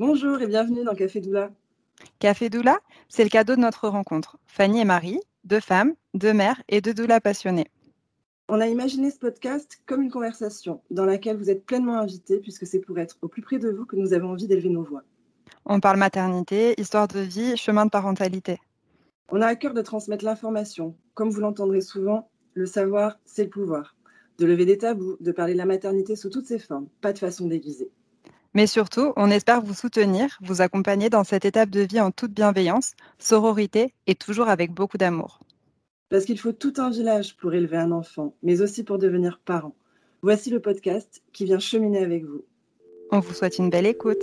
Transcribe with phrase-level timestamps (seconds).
[0.00, 1.50] Bonjour et bienvenue dans Café Doula.
[2.20, 2.78] Café Doula,
[3.10, 4.38] c'est le cadeau de notre rencontre.
[4.46, 7.66] Fanny et Marie, deux femmes, deux mères et deux doulas passionnées.
[8.48, 12.66] On a imaginé ce podcast comme une conversation dans laquelle vous êtes pleinement invités puisque
[12.66, 15.02] c'est pour être au plus près de vous que nous avons envie d'élever nos voix.
[15.66, 18.56] On parle maternité, histoire de vie, chemin de parentalité.
[19.28, 20.96] On a à cœur de transmettre l'information.
[21.12, 23.96] Comme vous l'entendrez souvent, le savoir, c'est le pouvoir.
[24.38, 27.18] De lever des tabous, de parler de la maternité sous toutes ses formes, pas de
[27.18, 27.90] façon déguisée.
[28.54, 32.32] Mais surtout, on espère vous soutenir, vous accompagner dans cette étape de vie en toute
[32.32, 35.40] bienveillance, sororité et toujours avec beaucoup d'amour.
[36.08, 39.76] Parce qu'il faut tout un village pour élever un enfant, mais aussi pour devenir parent.
[40.22, 42.44] Voici le podcast qui vient cheminer avec vous.
[43.12, 44.22] On vous souhaite une belle écoute.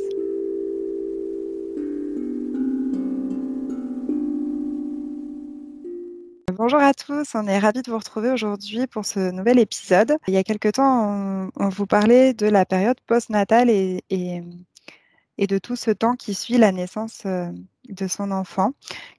[6.54, 10.16] Bonjour à tous, on est ravis de vous retrouver aujourd'hui pour ce nouvel épisode.
[10.30, 15.58] Il y a quelque temps, on, vous parlait de la période postnatale et, et, de
[15.58, 17.52] tout ce temps qui suit la naissance euh,
[17.90, 18.72] de son enfant,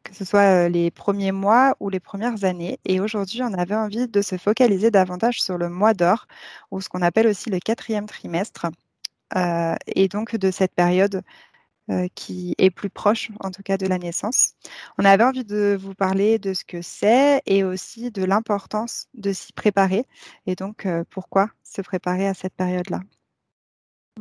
[0.04, 2.80] que ce soit euh, les premiers mois ou les premières années.
[2.86, 6.28] Et aujourd'hui, on avait envie de se focaliser davantage sur le mois d'or,
[6.70, 8.68] ou ce qu'on appelle aussi le quatrième trimestre,
[9.36, 11.22] euh, et donc de cette période
[12.14, 14.54] qui est plus proche, en tout cas, de la naissance.
[14.98, 19.32] On avait envie de vous parler de ce que c'est et aussi de l'importance de
[19.32, 20.04] s'y préparer
[20.46, 23.00] et donc euh, pourquoi se préparer à cette période-là.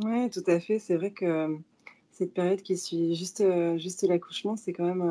[0.04, 0.78] Oui, tout à fait.
[0.78, 1.56] C'est vrai que euh,
[2.12, 3.44] cette période qui suit juste,
[3.78, 5.02] juste l'accouchement, c'est quand même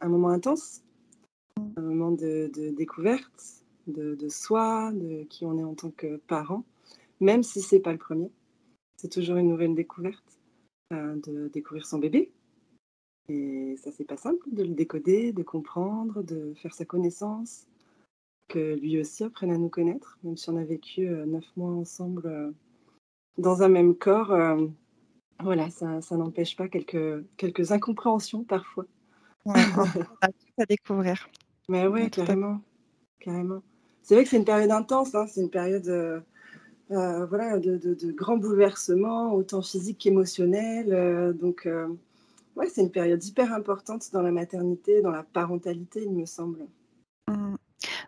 [0.00, 0.82] un, moment intense,
[1.76, 6.64] un moment de, découverte de, de, soi, de qui on est en tant que parent,
[7.20, 8.30] même si c'est pas le premier.
[8.96, 10.38] C'est toujours une nouvelle découverte
[10.92, 12.32] de découvrir son bébé.
[13.28, 17.66] Et ça, c'est pas simple de le décoder, de comprendre, de faire sa connaissance,
[18.48, 21.70] que lui aussi apprenne à nous connaître, même si on a vécu euh, neuf mois
[21.70, 22.50] ensemble euh,
[23.38, 24.32] dans un même corps.
[24.32, 24.66] Euh,
[25.40, 28.86] voilà, ça, ça n'empêche pas quelques, quelques incompréhensions parfois.
[29.46, 31.28] à découvrir.
[31.68, 32.60] Mais ouais, carrément.
[33.18, 33.62] carrément.
[34.02, 36.24] C'est vrai que c'est une période intense, hein, c'est une période
[36.90, 40.92] euh, voilà, de, grands bouleversements, autant physiques qu'émotionnels.
[40.92, 41.88] Euh, donc, euh,
[42.56, 46.66] ouais, c'est une période hyper importante dans la maternité, dans la parentalité, il me semble.
[47.28, 47.54] Mmh.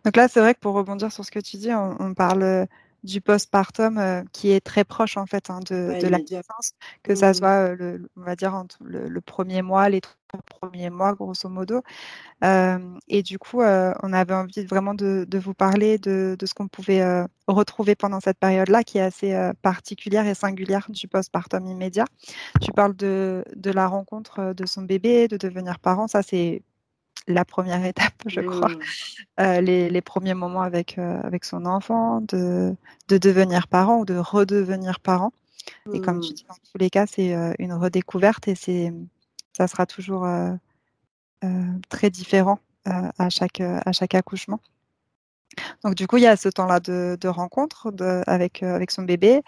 [0.05, 2.67] Donc là, c'est vrai que pour rebondir sur ce que tu dis, on parle
[3.05, 6.73] du postpartum euh, qui est très proche en fait hein, de, de la naissance,
[7.03, 7.35] que ça mmh.
[7.35, 11.49] soit euh, le, on va dire entre le, premier mois, les trois premiers mois grosso
[11.49, 11.83] modo.
[12.43, 12.79] Euh,
[13.09, 16.67] et du coup, on avait envie vraiment de, de vous parler de, de ce qu'on
[16.69, 22.07] pouvait retrouver pendant cette période-là, qui est assez particulière et singulière du postpartum immédiat.
[22.61, 26.63] Tu parles de, de la rencontre de son bébé, de devenir parent, ça c'est
[27.27, 28.69] la première étape, je crois.
[28.69, 28.81] Mmh.
[29.41, 32.75] Euh, les, premiers moments avec, euh, avec son enfant, de,
[33.09, 35.33] de, devenir parent ou de redevenir parent.
[35.93, 36.35] Et comme tu mmh.
[36.35, 38.93] dis, dans tous les cas, c'est euh, une redécouverte et c'est,
[39.57, 40.27] ça sera toujours
[41.91, 44.61] très différent à, chaque, à chaque accouchement.
[45.85, 47.93] Donc du coup, il y a ce temps-là de, rencontre
[48.27, 49.43] avec, euh, avec son bébé,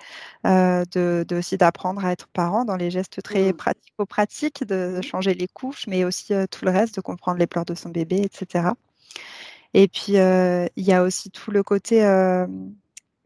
[0.47, 3.57] euh, de, aussi d'apprendre à être parent dans les gestes très mmh.
[3.57, 7.65] pratico-pratiques, de changer les couches, mais aussi euh, tout le reste, de comprendre les pleurs
[7.65, 8.71] de son bébé, etc.
[9.75, 12.03] Et puis, il y a aussi tout le côté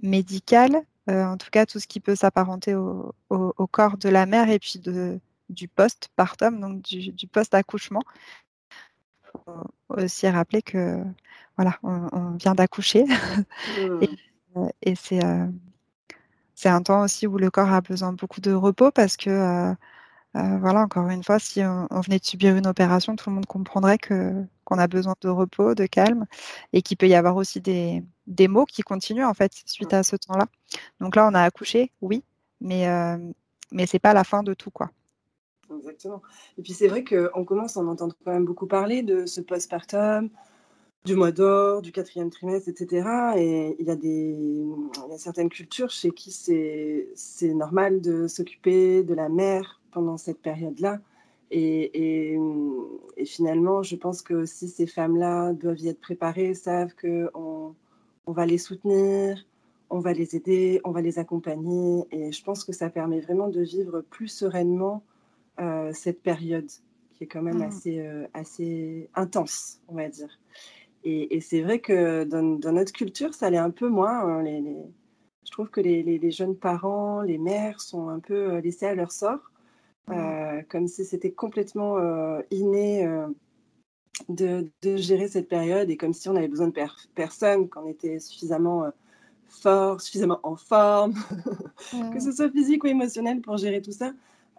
[0.02, 3.14] médical, en tout cas tout ce qui peut s'apparenter au,
[3.70, 8.02] corps de la mère et puis de, du post-partum, donc du, du post-accouchement.
[9.89, 11.03] Aussi rappeler que
[11.56, 13.05] voilà, on, vient d'accoucher.
[13.78, 14.05] Mmh.
[14.56, 15.47] Euh, et, c'est, euh,
[16.55, 19.75] c'est un temps aussi où le corps a besoin beaucoup de repos parce que, euh,
[20.34, 23.99] voilà, encore une fois, si on, venait de subir une opération, tout le monde comprendrait
[23.99, 26.27] que, qu'on a besoin de repos, de calme,
[26.72, 30.03] et qu'il peut y avoir aussi des, des maux qui continuent en fait suite à
[30.03, 30.47] ce temps-là.
[31.01, 32.25] Donc là, on a accouché, oui,
[32.61, 32.87] mais,
[33.72, 34.91] mais c'est pas la fin de tout, quoi.
[35.76, 36.22] Exactement.
[36.58, 39.41] Et puis c'est vrai qu'on commence à en entendre quand même beaucoup parler de ce
[39.41, 40.31] postpartum,
[41.04, 43.08] du mois d'or, du quatrième trimestre, etc.
[43.36, 44.36] Et il y a, des,
[45.16, 51.00] certaines cultures chez qui c'est normal de s'occuper de la mère pendant cette période-là.
[51.50, 52.39] Et,
[53.24, 57.74] finalement, je pense que si ces femmes-là doivent y être préparées, savent qu'on
[58.27, 59.45] on va les soutenir,
[59.89, 62.04] on va les aider, on va les accompagner.
[62.12, 65.03] Et je pense que ça permet vraiment de vivre plus sereinement
[65.60, 66.68] euh, cette période
[67.21, 67.62] qui est quand même mmh.
[67.62, 70.41] assez, euh, assez intense, on va dire.
[71.04, 74.21] Et, c'est vrai que dans, notre culture, ça l'est un peu moins.
[74.21, 74.62] Hein, les,
[75.45, 78.95] je trouve que les, les, jeunes parents, les mères sont un peu euh, laissés à
[78.95, 79.51] leur sort,
[80.09, 80.12] mmh.
[80.12, 81.98] euh, comme si c'était complètement
[82.51, 83.07] inné
[84.30, 86.74] de, de, gérer cette période et comme si on avait besoin de
[87.15, 88.91] personne, qu'on était suffisamment
[89.48, 91.15] fort, suffisamment en forme,
[92.15, 94.12] que ce soit physique ou émotionnel pour gérer tout ça.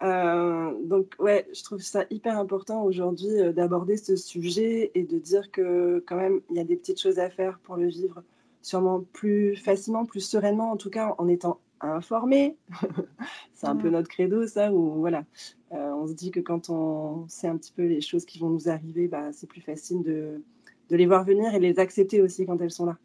[0.04, 5.20] Euh, donc, ouais, je trouve ça hyper important aujourd'hui euh, d'aborder ce sujet et de
[5.20, 8.24] dire que quand même, il y a des petites choses à faire pour le vivre
[8.64, 12.58] sûrement plus facilement, plus sereinement, en tout cas en étant informé.
[13.54, 15.24] c'est un peu notre credo, ça, où voilà,
[15.72, 18.50] euh, on se dit que quand on sait un petit peu les choses qui vont
[18.50, 20.44] nous arriver, bah, c'est plus facile de,
[20.90, 22.98] de, les voir venir et les accepter aussi quand elles sont là.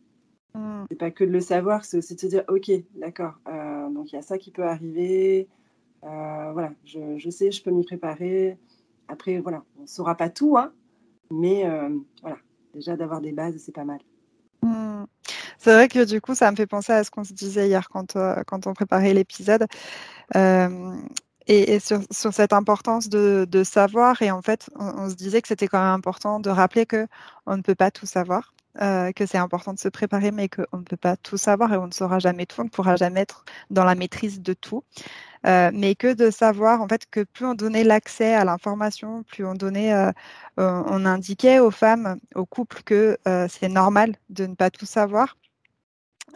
[0.54, 0.84] Mm.
[0.90, 3.38] C'est pas que de le savoir, c'est aussi de se dire, ok, d'accord,
[3.92, 5.48] donc il y a ça qui peut arriver.
[6.04, 8.58] Euh, voilà, je, sais, je peux m'y préparer.
[9.08, 10.72] Après, voilà, on ne saura pas tout, hein,
[11.30, 11.90] mais euh,
[12.22, 12.36] voilà,
[12.74, 14.00] déjà d'avoir des bases, c'est pas mal.
[14.62, 15.04] Hmm.
[15.58, 17.88] C'est vrai que du coup, ça me fait penser à ce qu'on se disait hier
[17.88, 19.66] quand, euh, quand on préparait l'épisode.
[21.48, 25.80] et, sur, cette importance de, savoir, et en fait, on, se disait que c'était quand
[25.80, 27.06] même important de rappeler que
[27.46, 28.55] on ne peut pas tout savoir.
[28.78, 31.86] Que c'est important de se préparer, mais qu'on ne peut pas tout savoir et on
[31.86, 34.84] ne saura jamais tout, on ne pourra jamais être dans la maîtrise de tout.
[35.46, 39.44] Euh, mais que de savoir en fait que plus on donnait l'accès à l'information, plus
[39.46, 40.10] on donnait, euh,
[40.56, 45.36] on indiquait aux femmes, aux couples que euh, c'est normal de ne pas tout savoir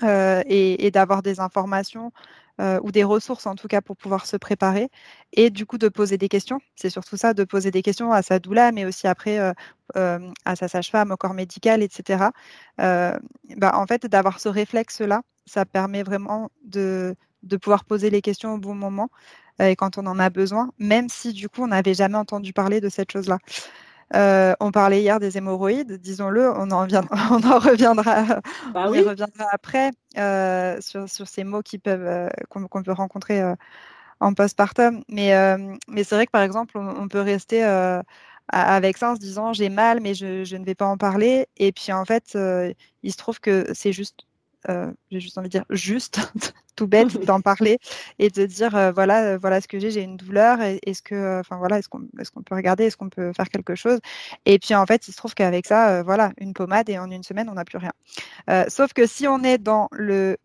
[0.03, 2.13] et, d'avoir des informations
[2.83, 4.91] ou des ressources en tout cas pour pouvoir se préparer
[5.33, 6.61] et du coup de poser des questions.
[6.77, 9.39] C'est surtout ça, de poser des questions à sa doula, mais aussi après
[9.95, 12.27] à sa sage-femme, au corps médical, etc.
[12.77, 18.55] Bah, en fait, d'avoir ce réflexe-là, ça permet vraiment de, de pouvoir poser les questions
[18.55, 19.11] au bon moment
[19.61, 22.53] euh, et quand on en a besoin, même si du coup on n'avait jamais entendu
[22.53, 23.39] parler de cette chose-là.
[24.15, 26.89] Euh, on parlait hier des hémorroïdes, disons-le, on, en
[27.31, 28.41] on en reviendra,
[28.75, 33.43] bah on y reviendra après euh, sur, ces mots qui peuvent qu'on peut rencontrer
[34.21, 35.03] en postpartum.
[35.09, 35.33] Mais,
[35.89, 37.63] mais c'est vrai que par exemple, on, peut rester
[38.49, 41.47] avec ça en se disant j'ai mal, mais je, je, ne vais pas en parler.
[41.57, 42.37] Et puis en fait,
[43.03, 44.27] il se trouve que c'est juste
[44.69, 46.21] euh, j'ai juste envie de dire juste,
[46.81, 47.79] tout bête d'en parler
[48.19, 51.41] et de dire euh, voilà euh, voilà ce que j'ai, j'ai une douleur, est-ce que
[51.41, 53.99] enfin voilà est-ce qu'on est-ce qu'on peut regarder, est-ce qu'on peut faire quelque chose?
[54.47, 57.23] Et puis en fait il se trouve qu'avec ça voilà une pommade et en une
[57.23, 57.93] semaine on n'a plus rien.
[58.69, 60.39] sauf que si on est dans le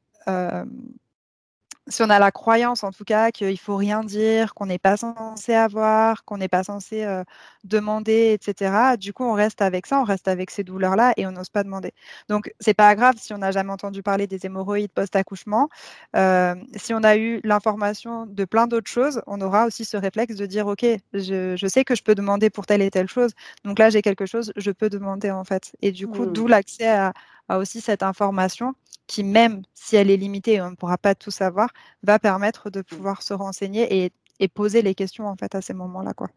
[1.87, 4.97] si on a la croyance, en tout cas, qu'il faut rien dire, qu'on n'est pas
[4.97, 7.23] censé avoir, qu'on n'est pas censé euh,
[7.63, 8.97] demander, etc.
[8.97, 11.63] Du coup, on reste avec ça, on reste avec ces douleurs-là et on n'ose pas
[11.63, 11.93] demander.
[12.27, 15.69] Donc, c'est pas grave si on n'a jamais entendu parler des hémorroïdes post-accouchement.
[16.15, 20.35] Euh, si on a eu l'information de plein d'autres choses, on aura aussi ce réflexe
[20.35, 23.31] de dire, ok, je, je, sais que je peux demander pour telle et telle chose.
[23.63, 25.73] Donc là, j'ai quelque chose, je peux demander en fait.
[25.83, 26.33] Et du coup, mmh.
[26.33, 27.13] d'où l'accès à,
[27.49, 28.73] à aussi cette information
[29.07, 31.69] qui, même si elle est limitée on ne pourra pas tout savoir,
[32.03, 36.13] va permettre de pouvoir se renseigner et, poser les questions en fait à ces moments-là.
[36.13, 36.29] Quoi.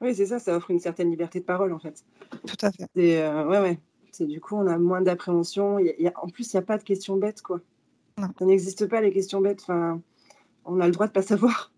[0.00, 2.04] Oui, c'est ça, ça offre une certaine liberté de parole en fait.
[2.46, 2.88] Tout à fait.
[2.96, 3.78] Euh, ouais, ouais.
[4.12, 5.78] C'est, du coup, on a moins d'appréhension.
[5.78, 7.42] Y en plus, il n'y a pas de questions bêtes.
[7.42, 7.60] Quoi.
[8.16, 8.28] Non.
[8.38, 9.60] Ça n'existe pas les questions bêtes.
[9.62, 10.00] Enfin,
[10.64, 11.72] on a le droit de ne pas savoir.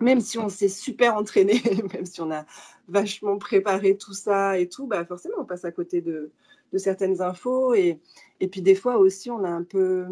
[0.00, 1.60] Même si on s'est super entraîné,
[1.94, 2.46] même si on a
[2.88, 6.30] vachement préparé tout ça et tout, bah forcément, on passe à côté de,
[6.72, 7.74] de certaines infos.
[7.74, 8.00] Et,
[8.40, 10.06] et puis des fois aussi, on a un peu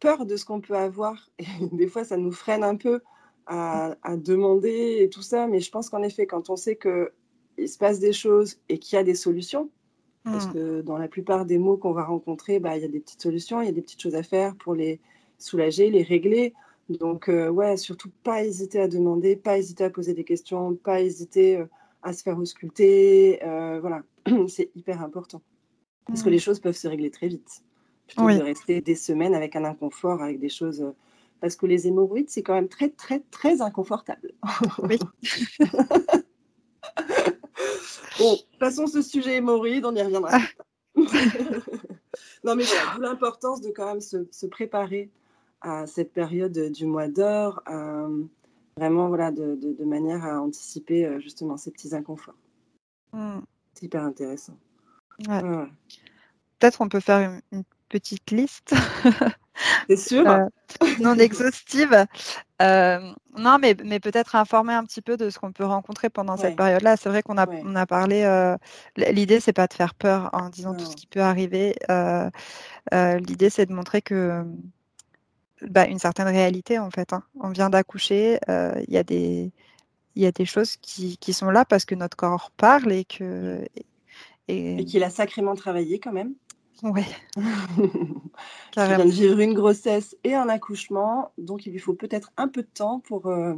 [0.00, 1.30] peur de ce qu'on peut avoir.
[1.38, 3.00] Et des fois, ça nous freine un peu
[3.46, 5.46] à, demander et tout ça.
[5.46, 8.96] Mais je pense qu'en effet, quand on sait qu'il se passe des choses et qu'il
[8.96, 9.70] y a des solutions,
[10.24, 10.52] parce mmh.
[10.52, 13.22] que dans la plupart des mots qu'on va rencontrer, bah, il y a des petites
[13.22, 15.00] solutions, il y a des petites choses à faire pour les
[15.38, 16.54] soulager, les régler.
[16.88, 21.00] Donc, euh, ouais, surtout pas hésiter à demander, pas hésiter à poser des questions, pas
[21.00, 21.66] hésiter euh,
[22.02, 23.42] à se faire ausculter.
[23.44, 24.02] Euh, voilà,
[24.48, 25.42] c'est hyper important.
[26.06, 27.64] Parce que les choses peuvent se régler très vite.
[28.06, 30.84] Plutôt que de rester des semaines avec un inconfort, avec des choses.
[31.40, 34.30] Parce que les hémorroïdes, c'est quand même très, très, très inconfortable.
[34.78, 34.98] Oui.
[38.18, 40.30] bon, passons ce sujet hémorroïde, on y reviendra.
[40.32, 40.42] Ah.
[42.44, 45.10] non, mais voilà, l'importance de quand même se, préparer
[45.60, 47.62] à cette période du mois d'or,
[48.76, 52.36] vraiment voilà, de, de, manière à anticiper euh, justement ces petits inconforts.
[53.12, 53.38] Mm.
[53.72, 54.56] C'est hyper intéressant.
[55.18, 58.74] Peut-être on peut faire une, petite liste.
[59.88, 60.28] C'est sûr.
[60.28, 60.44] Euh,
[61.00, 62.06] non exhaustive.
[62.60, 66.36] Euh, non, mais, mais peut-être informer un petit peu de ce qu'on peut rencontrer pendant
[66.36, 66.96] cette période-là.
[66.96, 68.24] C'est vrai qu'on a, on a parlé.
[68.24, 68.56] Euh,
[68.96, 71.74] L'idée, c'est pas de faire peur en disant tout ce qui peut arriver.
[72.92, 74.44] L'idée, c'est de montrer que
[75.62, 77.12] bah, une certaine réalité, en fait.
[77.12, 77.22] Hein.
[77.40, 78.38] On vient d'accoucher.
[78.48, 79.52] Il y a des
[80.16, 83.04] il y a des choses qui, qui, sont là parce que notre corps parle et
[83.04, 83.60] que
[84.48, 86.34] et, qu'il a sacrément travaillé quand même.
[86.82, 87.02] Oui.
[87.36, 87.42] il
[88.76, 92.62] vient de vivre une grossesse et un accouchement, donc il lui faut peut-être un peu
[92.62, 93.54] de temps pour, euh,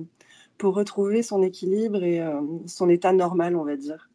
[0.56, 4.08] pour retrouver son équilibre et euh, son état normal, on va dire.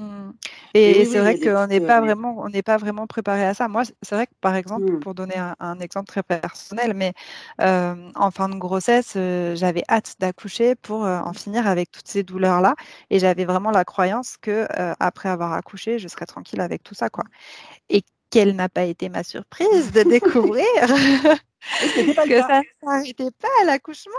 [0.00, 0.32] Mmh.
[0.72, 3.68] Et, c'est vrai qu'on n'est pas vraiment, on n'est pas vraiment préparé à ça.
[3.68, 5.00] Moi, c'est vrai que par exemple, mmh.
[5.00, 7.12] pour donner un, exemple très personnel, mais
[7.58, 12.74] en fin de grossesse, j'avais hâte d'accoucher pour en finir avec toutes ces douleurs là,
[13.10, 14.66] et j'avais vraiment la croyance que
[15.00, 17.24] après avoir accouché, je serais tranquille avec tout ça, quoi.
[17.90, 24.12] Et quelle n'a pas été ma surprise de découvrir que ça n'arrêtait pas à l'accouchement.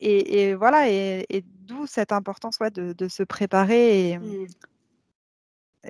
[0.00, 4.46] et, voilà, et, d'où cette importance de, se préparer et, mmh.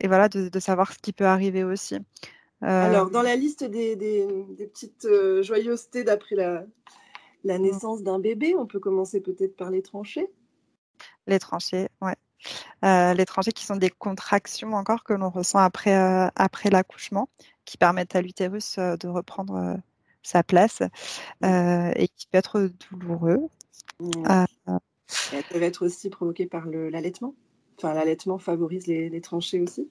[0.04, 1.98] voilà, de, savoir ce qui peut arriver aussi.
[2.62, 3.96] Alors, dans la liste des,
[4.58, 5.06] petites
[5.42, 6.64] joyeusetés d'après la,
[7.44, 7.62] la, mmh.
[7.62, 10.28] naissance d'un bébé, on peut commencer peut-être par les tranchées.
[11.26, 13.14] Les tranchées, ouais.
[13.14, 15.94] les tranchées qui sont des contractions encore que l'on ressent après,
[16.34, 17.28] après l'accouchement,
[17.64, 19.76] qui permettent à l'utérus de reprendre
[20.22, 20.80] sa place
[21.42, 21.90] mmh.
[21.96, 23.48] et qui peut être douloureux.
[25.32, 27.34] Elles peuvent être aussi provoquées par l'allaitement.
[27.78, 29.88] Enfin, l'allaitement favorise les, tranchées aussi.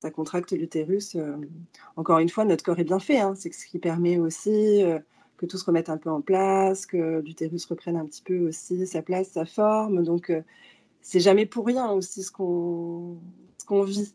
[0.00, 1.16] Ça, contracte l'utérus.
[1.16, 1.36] Euh,
[1.96, 3.18] encore une fois, notre corps est bien fait.
[3.18, 3.34] Hein.
[3.34, 5.00] C'est ce qui permet aussi euh,
[5.36, 8.86] que tout se remette un peu en place, que l'utérus reprenne un petit peu aussi
[8.86, 10.04] sa place, sa forme.
[10.04, 10.42] Donc, euh,
[11.00, 13.18] c'est jamais pour rien aussi ce qu'on
[13.82, 14.14] vit.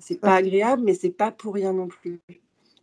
[0.00, 2.20] c'est pas agréable, mais c'est pas pour rien non plus.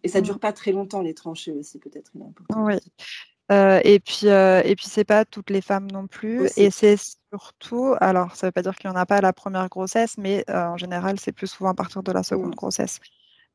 [0.04, 2.12] Et ça dure pas très longtemps les tranchées aussi, peut-être.
[2.56, 2.76] Oui.
[3.54, 6.50] Euh, et puis, euh, et puis c'est pas toutes les femmes non plus.
[6.58, 6.98] Et c'est
[7.30, 10.18] surtout, alors ça veut pas dire qu'il n'y en a pas à la première grossesse,
[10.18, 13.00] mais euh, en général, c'est plus souvent à partir de la seconde grossesse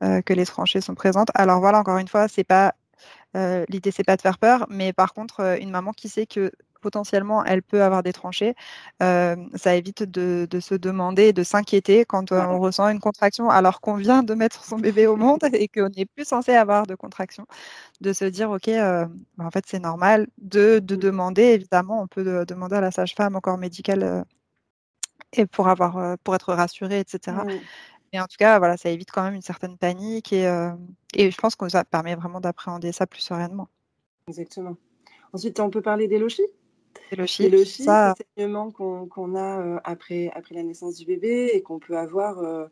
[0.01, 1.31] que les tranchées sont présentes.
[1.35, 2.75] Alors voilà, encore une fois, c'est pas
[3.69, 7.45] l'idée, c'est pas de faire peur, mais par contre, une maman qui sait que potentiellement
[7.45, 8.55] elle peut avoir des tranchées,
[9.03, 13.81] euh, ça évite de, se demander, de s'inquiéter quand euh, on ressent une contraction alors
[13.81, 16.95] qu'on vient de mettre son bébé au monde et qu'on n'est plus censé avoir de
[16.95, 17.47] contraction,
[18.01, 19.07] de se dire ok, euh,
[19.37, 20.97] bah, en fait c'est normal, de, mmh.
[20.97, 24.25] demander évidemment, on peut demander à la sage-femme au corps médical
[25.33, 27.37] et pour avoir pour être rassuré, etc.
[27.37, 27.51] Mmh.
[28.13, 30.45] Mais en tout cas, voilà, ça évite quand même une certaine panique et,
[31.15, 33.69] et je pense que ça permet vraiment d'appréhender ça plus sereinement.
[34.29, 34.77] Exactement.
[35.33, 36.47] Ensuite, on peut parler des lochis
[37.17, 38.15] le c'est ça...
[38.37, 42.67] saignement qu'on a euh, après, après la naissance du bébé et qu'on peut avoir, euh,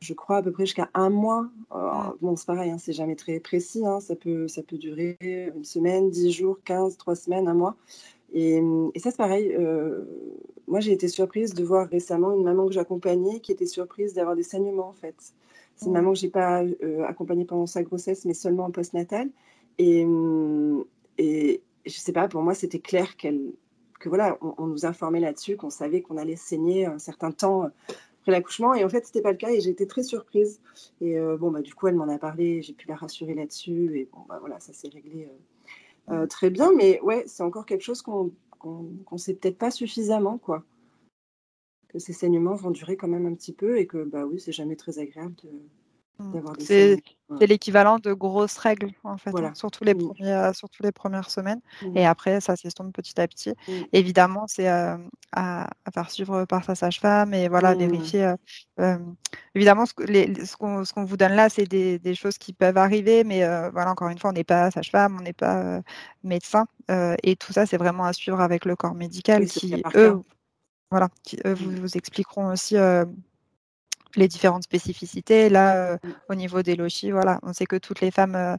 [0.00, 1.48] je crois, à peu près jusqu'à un mois.
[1.74, 2.14] Euh, mm.
[2.20, 3.86] Bon, c'est pareil, hein, c'est jamais très précis.
[3.86, 7.76] Hein, ça, peut, ça peut durer une semaine, dix jours, quinze, trois semaines, un mois.
[8.32, 8.60] Et,
[8.94, 9.56] et ça, c'est pareil.
[10.66, 14.36] moi, j'ai été surprise de voir récemment une maman que j'accompagnais qui était surprise d'avoir
[14.36, 15.14] des saignements, en fait.
[15.76, 15.94] C'est une mm.
[15.94, 16.62] maman que j'ai pas
[17.06, 19.30] accompagnée pendant sa grossesse, mais seulement en postnatal.
[19.78, 20.06] Et,
[21.18, 23.52] et, je sais pas, pour moi, c'était clair qu'elle,
[23.98, 27.68] que voilà, on, nous informait là-dessus, qu'on savait qu'on allait saigner un certain temps euh,
[28.20, 28.74] après l'accouchement.
[28.74, 30.60] Et en fait, c'était pas le cas et j'ai été très surprise.
[31.00, 33.98] Et euh, bon, bah, du coup, elle m'en a parlé, j'ai pu la rassurer là-dessus.
[33.98, 35.28] Et bon, bah, voilà, ça s'est réglé
[36.10, 36.72] euh, très bien.
[36.74, 38.32] Mais ouais, c'est encore quelque chose qu'on
[38.64, 40.64] ne sait peut-être pas suffisamment, quoi.
[41.88, 44.52] Que ces saignements vont durer quand même un petit peu et que, bah oui, c'est
[44.52, 45.48] jamais très agréable de,
[46.20, 46.40] Mmh.
[46.58, 47.00] C'est
[47.46, 49.98] l'équivalent de grosses règles, en fait, hein, surtout, les mmh.
[49.98, 51.60] premiers, surtout les premières semaines.
[51.82, 51.96] Mmh.
[51.96, 53.54] Et après, ça s'estompe petit à petit.
[53.92, 54.98] Évidemment, c'est à,
[55.94, 58.34] faire suivre par sa sage-femme et voilà, vérifier.
[59.54, 64.08] évidemment, ce, qu'on vous donne là, c'est des, choses qui peuvent arriver, mais voilà, encore
[64.08, 65.80] une fois, on n'est pas sage-femme, on n'est pas
[66.24, 66.66] médecin.
[67.22, 70.20] et tout ça, c'est vraiment à suivre avec le corps médical qui, eux,
[70.90, 72.76] voilà, qui, eux, vous, vous, expliqueront aussi
[74.16, 75.48] les différentes spécificités.
[75.48, 75.98] Là, euh,
[76.28, 78.56] au niveau des lochis, voilà, on sait que toutes les femmes euh,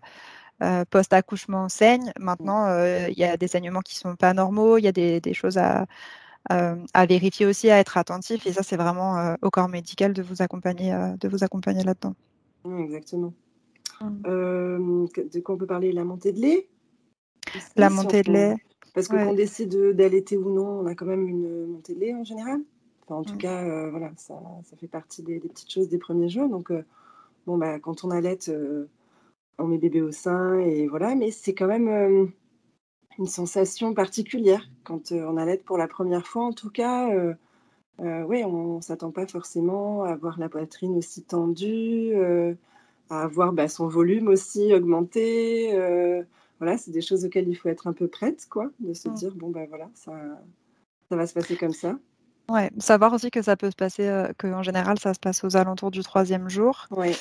[0.64, 2.12] euh, post-accouchement saignent.
[2.20, 2.68] Maintenant,
[3.08, 5.86] il y a des saignements qui sont pas normaux, il y a des, choses à,
[6.50, 8.46] à, vérifier aussi, à être attentif.
[8.46, 12.16] Et ça, c'est vraiment au corps médical de vous accompagner, de vous accompagner là-dedans.
[12.80, 13.34] exactement.
[14.02, 15.08] Mmh.
[15.34, 15.92] de quoi on peut parler?
[15.92, 16.70] La montée de lait?
[17.76, 18.56] La montée de lait.
[18.94, 22.14] Parce que qu'on décide d'allaiter ou non, on a quand même une montée de lait
[22.14, 22.60] en général
[23.16, 23.40] en tout mmh.
[23.40, 24.36] cas, euh, voilà, ça,
[24.80, 26.50] fait partie des, petites choses des premiers jours.
[26.50, 26.84] Donc, euh,
[27.46, 28.86] bon, bah, quand on allait, euh,
[29.58, 31.16] on met bébé au sein et voilà.
[31.16, 32.32] Mais c'est quand même
[33.18, 36.46] une sensation particulière quand on allait pour la première fois.
[36.46, 37.10] En tout cas,
[38.00, 42.14] oui, on ne s'attend pas forcément à avoir la poitrine aussi tendue,
[43.10, 45.72] à avoir bah, son volume aussi augmenté.
[46.60, 49.14] voilà, c'est des choses auxquelles il faut être un peu prête, quoi, de se mmh.
[49.14, 50.14] dire bon ben voilà, ça,
[51.10, 51.98] ça va se passer comme ça.
[52.50, 55.56] Ouais, savoir aussi que ça peut se passer, euh, qu'en général, ça se passe aux
[55.56, 56.88] alentours du troisième jour.
[56.92, 57.16] Oui.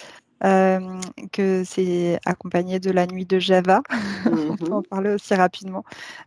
[0.44, 1.00] Euh,
[1.32, 3.82] que c'est accompagné de la nuit de Java,
[4.24, 5.82] on peut en mmh parler aussi rapidement,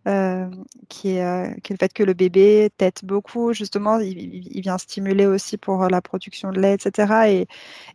[0.05, 0.49] euh,
[0.89, 5.27] qui, est, qui, est, le fait que le bébé tète beaucoup, justement, il, vient stimuler
[5.27, 7.29] aussi pour la production de lait, etc.
[7.29, 7.47] Et,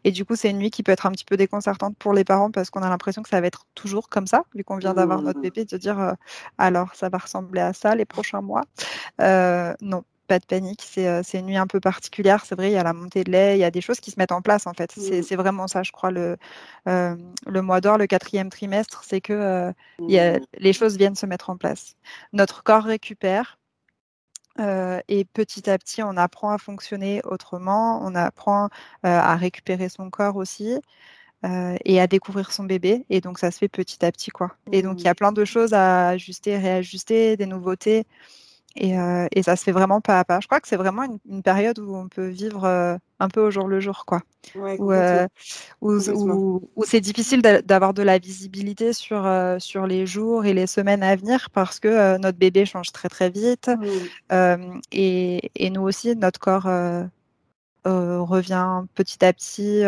[0.04, 2.24] et du coup, c'est une nuit qui peut être un petit peu déconcertante pour les
[2.24, 4.94] parents parce qu'on a l'impression que ça va être toujours comme ça, vu qu'on vient
[4.94, 5.42] d'avoir notre mmh.
[5.42, 6.14] bébé, de dire
[6.56, 8.62] alors ça va ressembler à ça les prochains mois?
[9.18, 10.82] non, pas de panique.
[10.82, 12.44] C'est une nuit un peu particulière.
[12.44, 14.10] C'est vrai, il y a la montée de lait, il y a des choses qui
[14.10, 14.92] se mettent en place en fait.
[14.92, 15.36] C'est mmh.
[15.36, 16.36] vraiment ça, je crois, le,
[16.86, 20.40] le mois d'or, le quatrième trimestre, c'est que mmh.
[20.58, 21.96] les choses viennent se mettre en place.
[22.32, 23.58] Notre corps récupère.
[24.58, 28.68] et petit à petit, on apprend à fonctionner autrement, on apprend
[29.02, 30.78] à récupérer son corps aussi.
[31.84, 33.04] et à découvrir son bébé.
[33.10, 34.56] Et donc, ça se fait petit à petit, quoi.
[34.72, 35.14] Et donc, il y a mmh.
[35.14, 38.06] plein de choses à ajuster, réajuster, des nouveautés.
[38.82, 40.40] Euh, et, ça se fait vraiment pas à pas.
[40.40, 43.50] Je crois que c'est vraiment une, période où on peut vivre euh, un peu au
[43.50, 44.22] jour le jour, quoi.
[44.56, 45.26] Euh,
[45.80, 45.98] où,
[46.84, 49.28] c'est difficile d'avoir de la visibilité sur,
[49.58, 53.30] sur les jours et les semaines à venir parce que notre bébé change très très
[53.30, 53.70] vite.
[54.30, 54.80] Mmh.
[54.92, 56.68] Et, et, nous aussi, notre corps
[57.84, 59.82] revient petit à petit.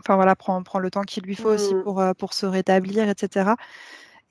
[0.00, 1.82] Enfin voilà, prend, prend le temps qu'il lui faut aussi mmh.
[1.82, 3.54] pour, pour se rétablir, etc.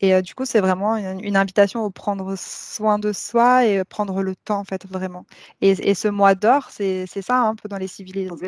[0.02, 4.22] Et euh, du coup, c'est vraiment une, invitation à prendre soin de soi et prendre
[4.24, 5.26] le temps, en fait, vraiment.
[5.62, 7.88] Et, ce mois d'or, c'est ça, hein, un peu dans les,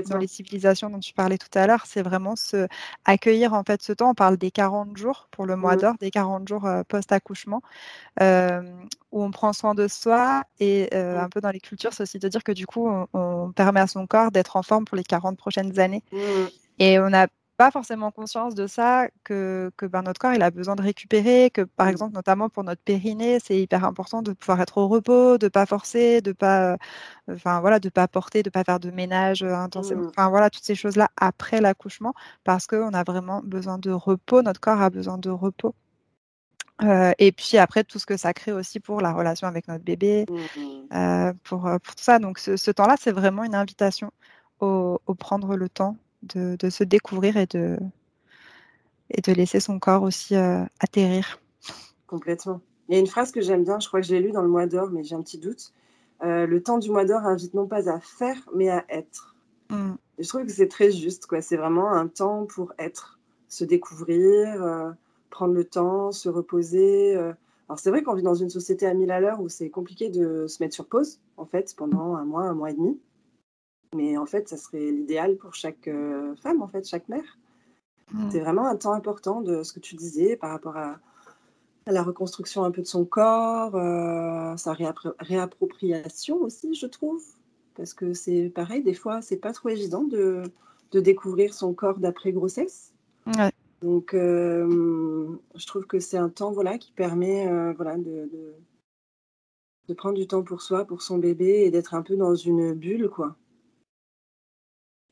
[0.09, 2.67] dans les civilisations dont tu parlais tout à l'heure, c'est vraiment se
[3.05, 4.09] accueillir, en fait, ce temps.
[4.09, 5.79] On parle des 40 jours pour le mois mmh.
[5.79, 7.61] d'or, des 40 jours euh, post-accouchement,
[8.21, 8.61] euh,
[9.11, 10.43] où on prend soin de soi.
[10.59, 10.97] Et mmh.
[10.97, 13.87] un peu dans les cultures, c'est aussi de dire que du coup, on, permet à
[13.87, 16.03] son corps d'être en forme pour les 40 prochaines années.
[16.11, 16.17] Mmh.
[16.79, 17.27] Et on a
[17.57, 21.49] pas forcément conscience de ça, que, que ben, notre corps il a besoin de récupérer,
[21.51, 21.89] que par mmh.
[21.89, 25.65] exemple notamment pour notre périnée, c'est hyper important de pouvoir être au repos, de pas
[25.65, 26.73] forcer, de pas,
[27.29, 30.09] euh, voilà, de pas porter, de pas faire de ménage euh, intensément, mmh.
[30.09, 34.43] enfin voilà toutes ces choses là après l'accouchement, parce qu'on a vraiment besoin de repos,
[34.43, 35.73] notre corps a besoin de repos.
[36.83, 39.83] Euh, et puis après tout ce que ça crée aussi pour la relation avec notre
[39.83, 41.31] bébé, mmh.
[41.43, 42.19] pour, pour tout ça.
[42.19, 44.11] Donc ce, temps-là, c'est vraiment une invitation
[44.59, 47.77] au, au prendre le temps de, se découvrir et de,
[49.09, 51.39] et de laisser son corps aussi euh, atterrir.
[52.07, 52.61] Complètement.
[52.89, 54.41] Il y a une phrase que j'aime bien, je crois que je l'ai lue dans
[54.41, 55.73] le mois d'or, mais j'ai un petit doute.
[56.23, 59.35] Euh, le temps du mois d'or invite non pas à faire, mais à être.
[59.69, 59.95] Mm.
[60.17, 61.41] je trouve que c'est très juste, quoi.
[61.41, 63.19] C'est vraiment un temps pour être,
[63.49, 64.91] se découvrir, euh,
[65.29, 67.15] prendre le temps, se reposer.
[67.69, 70.09] Alors c'est vrai qu'on vit dans une société à mille à l'heure où c'est compliqué
[70.09, 72.97] de se mettre sur pause, en fait, pendant un mois, un mois et demi.
[73.95, 77.37] Mais en fait, ça serait l'idéal pour chaque euh, femme, en fait, chaque mère.
[78.11, 78.29] Mmh.
[78.31, 80.99] C'est vraiment un temps important de ce que tu disais par rapport à,
[81.85, 87.23] la reconstruction un peu de son corps, euh, sa réappropriation aussi, je trouve.
[87.75, 90.43] Parce que c'est pareil, des fois, c'est pas trop évident de,
[90.91, 92.93] de découvrir son corps d'après grossesse.
[93.81, 98.53] Donc, euh, je trouve que c'est un temps voilà, qui permet voilà, de, de,
[99.87, 102.73] de, prendre du temps pour soi, pour son bébé et d'être un peu dans une
[102.73, 103.37] bulle, quoi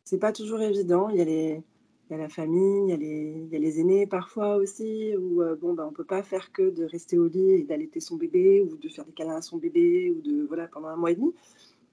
[0.05, 1.09] c'est pas toujours évident.
[1.09, 1.61] Il y a les,
[2.09, 4.57] il y a la famille, il y a les, il y a les aînés parfois
[4.57, 7.63] aussi, où euh, bon, ben, on peut pas faire que de rester au lit et
[7.63, 10.87] d'allaiter son bébé, ou de faire des câlins à son bébé, ou de voilà pendant
[10.89, 11.33] un mois et demi.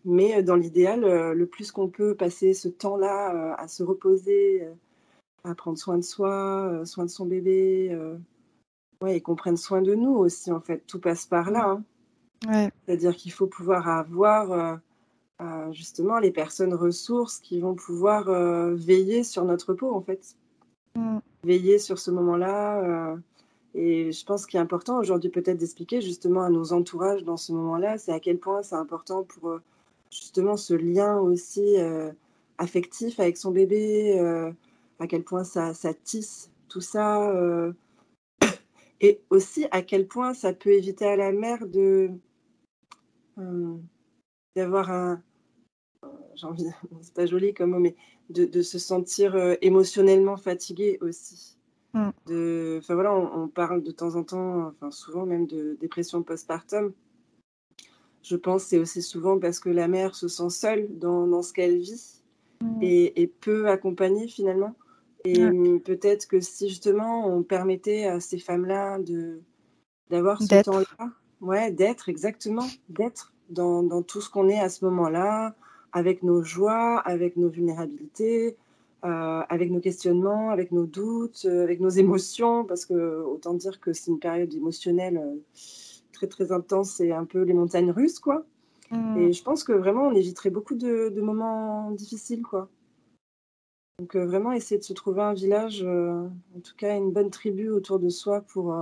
[0.04, 4.68] Mais euh, dans l'idéal, euh, le plus qu'on peut passer ce temps-là à se reposer,
[5.44, 7.98] à prendre soin de soi, soin de son bébé,
[9.02, 10.84] ouais, et qu'on prenne soin de nous aussi, en fait.
[10.86, 11.68] Tout passe par là.
[11.70, 11.84] Hein.
[12.46, 12.70] Ouais.
[12.84, 14.80] C'est-à-dire qu'il faut pouvoir avoir
[15.72, 20.36] justement les personnes ressources qui vont pouvoir euh, veiller sur notre peau en fait.
[20.94, 21.18] Mm.
[21.44, 22.80] Veiller sur ce moment-là.
[22.82, 23.16] Euh,
[23.74, 27.52] et je pense qu'il est important aujourd'hui peut-être d'expliquer justement à nos entourages dans ce
[27.52, 29.62] moment-là, c'est à quel point c'est important pour euh,
[30.10, 31.76] justement ce lien aussi
[32.58, 34.20] affectif avec son bébé,
[34.98, 37.32] à quel point ça, ça tisse tout ça.
[39.00, 42.10] et aussi à quel point ça peut éviter à la mère de
[44.54, 45.22] d'avoir un,
[46.34, 46.66] j'ai envie,
[47.02, 47.94] c'est pas joli comme mot, mais
[48.30, 51.56] de, se sentir euh, émotionnellement fatigué aussi.
[51.94, 52.10] Mm.
[52.26, 56.92] De, enfin voilà, on, parle de temps en temps, enfin souvent même de dépression postpartum.
[58.22, 61.52] Je pense c'est aussi souvent parce que la mère se sent seule dans, dans ce
[61.52, 62.22] qu'elle vit
[62.62, 62.78] mm.
[62.82, 64.74] et, et, peu accompagnée finalement.
[65.24, 65.38] Et
[65.84, 69.40] peut-être que si justement on permettait à ces femmes-là de
[70.10, 71.10] d'avoir ce temps-là,
[71.40, 75.54] ouais, d'être exactement, d'être dans, dans, tout ce qu'on est à ce moment-là,
[75.92, 78.56] avec nos joies, avec nos vulnérabilités,
[79.04, 83.80] euh, avec nos questionnements, avec nos doutes, euh, avec nos émotions, parce que autant dire
[83.80, 85.36] que c'est une période émotionnelle euh,
[86.12, 88.46] très très intense et un peu les montagnes russes, quoi.
[88.92, 89.16] Mmh.
[89.18, 92.68] Et je pense que vraiment on éviterait beaucoup de, moments difficiles, quoi.
[93.98, 97.98] Donc vraiment essayer de se trouver un village, en tout cas une bonne tribu autour
[97.98, 98.74] de soi pour,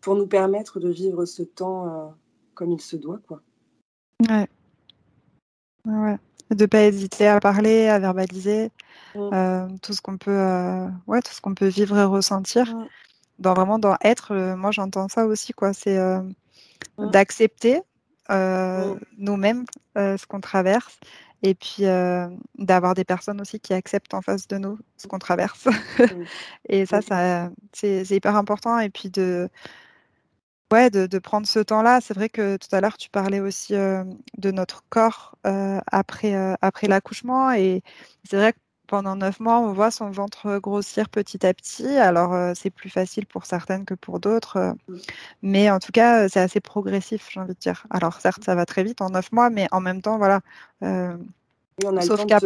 [0.00, 2.14] pour nous permettre de vivre ce temps
[2.54, 3.42] comme il se doit, quoi.
[4.20, 4.48] Ouais.
[5.86, 6.18] Ouais
[6.50, 8.70] de pas hésiter à parler, à verbaliser
[9.14, 9.30] mmh.
[9.32, 12.74] euh, tout ce qu'on peut, euh, ouais, tout ce qu'on peut vivre et ressentir.
[12.74, 12.86] Mmh.
[13.40, 15.72] Dans vraiment dans être, euh, moi j'entends ça aussi quoi.
[15.72, 17.10] C'est mmh.
[17.10, 17.80] d'accepter
[19.18, 19.64] nous-mêmes
[19.96, 20.98] ce qu'on traverse
[21.42, 21.84] et puis
[22.58, 25.68] d'avoir des personnes aussi qui acceptent en face de nous ce qu'on traverse.
[26.68, 28.78] Et ça, ça c'est hyper important.
[28.78, 29.50] Et puis de,
[30.72, 32.00] ouais, de, prendre ce temps-là.
[32.00, 37.52] C'est vrai que tout à l'heure, tu parlais aussi de notre corps après, après l'accouchement.
[37.52, 37.82] Et
[38.24, 41.86] c'est vrai que pendant neuf mois, on voit son ventre grossir petit à petit.
[41.86, 44.74] Alors, c'est plus facile pour certaines que pour d'autres.
[45.42, 47.86] Mais en tout cas, c'est assez progressif, j'ai envie de dire.
[47.90, 50.40] Alors, certes, ça va très vite en neuf mois, mais en même temps, voilà.
[52.02, 52.40] Sauf qu'à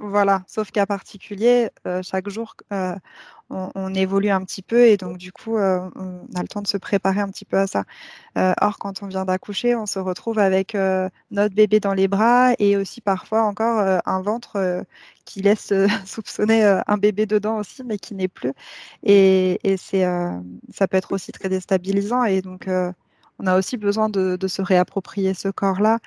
[0.00, 1.70] Voilà, sauf qu'à particulier,
[2.02, 2.54] chaque jour,
[3.50, 6.66] on, évolue un petit peu et donc du coup, euh, on a le temps de
[6.66, 7.84] se préparer un petit peu à ça.
[8.38, 12.08] Euh, or, quand on vient d'accoucher, on se retrouve avec euh, notre bébé dans les
[12.08, 14.84] bras et aussi parfois encore un ventre
[15.24, 15.72] qui laisse
[16.06, 18.52] soupçonner un bébé dedans aussi, mais qui n'est plus.
[19.02, 20.04] Et, c'est,
[20.72, 22.68] ça peut être aussi très déstabilisant et donc
[23.38, 25.98] on a aussi besoin de, de se réapproprier ce corps-là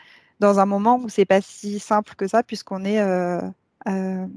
[0.43, 2.99] dans un moment où c'est pas si simple que ça puisqu'on est
[3.87, 4.27] euh,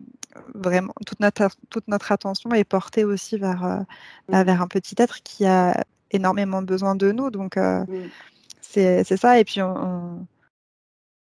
[0.54, 3.80] vraiment toute notre, toute notre attention est portée aussi vers, euh,
[4.28, 7.30] bah, vers un petit être qui a énormément besoin de nous.
[7.30, 7.84] Donc, euh,
[8.60, 9.38] c'est ça.
[9.38, 10.26] Et puis, on,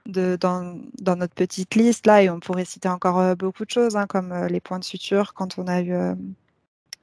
[0.05, 3.95] de, dans, dans, notre petite liste, là, et on pourrait citer encore beaucoup de choses,
[3.95, 5.93] hein, comme les points de suture quand on a eu.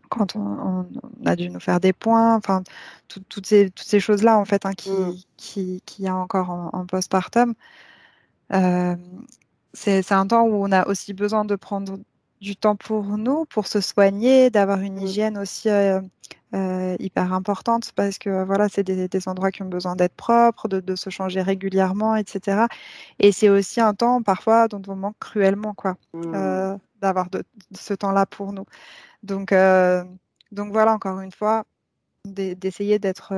[0.09, 0.87] Quand on,
[1.25, 2.63] a dû nous faire des points, enfin,
[3.09, 5.15] toutes ces, toutes ces choses-là, en fait, hein, qui, mm.
[5.37, 7.55] qui, qui, y a encore en, en postpartum
[9.77, 11.99] c'est un temps où on a aussi besoin de prendre
[12.41, 15.07] du temps pour nous, pour se soigner, d'avoir une mmh.
[15.07, 16.01] hygiène aussi euh,
[16.55, 20.97] euh, hyper importante parce que voilà, c'est des, endroits qui ont besoin d'être propres, de,
[20.97, 22.67] se changer régulièrement, etc.
[23.19, 27.29] Et c'est aussi un temps parfois dont on manque cruellement, quoi, euh, d'avoir
[27.75, 28.67] ce temps-là pour nous.
[29.27, 29.53] Donc,
[30.53, 31.65] donc voilà, encore une fois,
[32.25, 33.35] d'essayer d'être